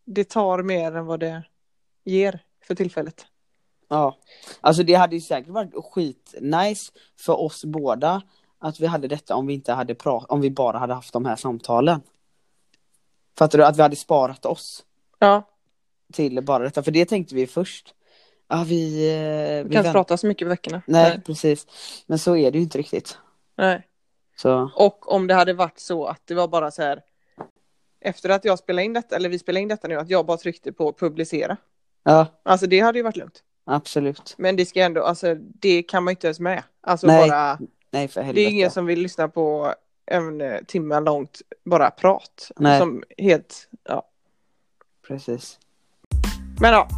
[0.05, 1.43] det tar mer än vad det
[2.05, 3.27] ger för tillfället.
[3.89, 4.17] ja.
[4.61, 8.23] Alltså det hade ju säkert varit skitnice för oss båda
[8.59, 11.25] att vi hade detta om vi inte hade pratat, om vi bara hade haft de
[11.25, 12.01] här samtalen.
[13.39, 13.65] Fattar du?
[13.65, 14.85] Att vi hade sparat oss
[15.19, 15.43] Ja,
[16.15, 17.95] till bara detta, för det tänkte vi först.
[18.49, 18.91] Ja vi...
[18.91, 20.83] vi vi kan inte prata så mycket i veckorna.
[20.87, 21.67] Nej, precis.
[22.07, 23.19] Men så är det ju inte riktigt.
[23.57, 23.89] Nej.
[24.37, 27.03] Så, Och om det hade varit så att det var bara så här
[28.01, 30.37] efter att jag spelade in detta, eller vi spelade in detta nu, att jag bara
[30.37, 31.57] tryckte på publicera.
[32.03, 33.43] ja, Alltså det hade ju varit lugnt.
[33.65, 34.35] absolut.
[34.39, 36.63] Men det ska ändå, alltså det kan man inte ens med.
[36.81, 37.59] Alltså Nej, bara,
[37.91, 38.47] Nej för det helvete.
[38.49, 39.75] är ingen som vill lyssna på
[40.07, 42.51] en eh, timme långt bara prat.
[42.57, 42.81] Nej.
[42.81, 44.09] Som helt, ja.
[45.07, 45.59] Precis.
[46.61, 46.89] Men ja,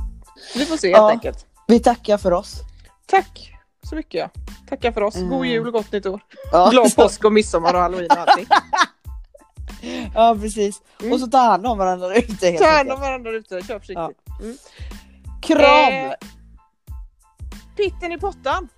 [0.54, 0.98] vi får se Ja.
[0.98, 1.46] helt enkelt.
[1.66, 2.61] Vi tackar för oss.
[3.07, 3.52] Tack
[3.82, 4.42] så mycket ja.
[4.68, 5.14] Tackar för oss.
[5.14, 5.44] God Mm.
[5.44, 6.20] jul och gott nytt år.
[6.52, 8.46] Ja, Glad påsk och midsommar och halloween och allting.
[10.14, 10.82] ja precis.
[11.00, 11.12] Mm.
[11.12, 13.96] Och så ta hand om varandra ute Ta hand om varandra ute, kör försiktigt.
[13.96, 14.11] Ja.
[14.42, 14.57] Mm.
[15.42, 15.92] Kram!
[15.92, 16.12] Eh,
[17.76, 18.68] Pitten i pottan.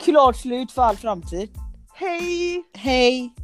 [0.00, 1.50] Klart slut för all framtid.
[1.94, 2.64] Hej!
[2.74, 3.34] Hej!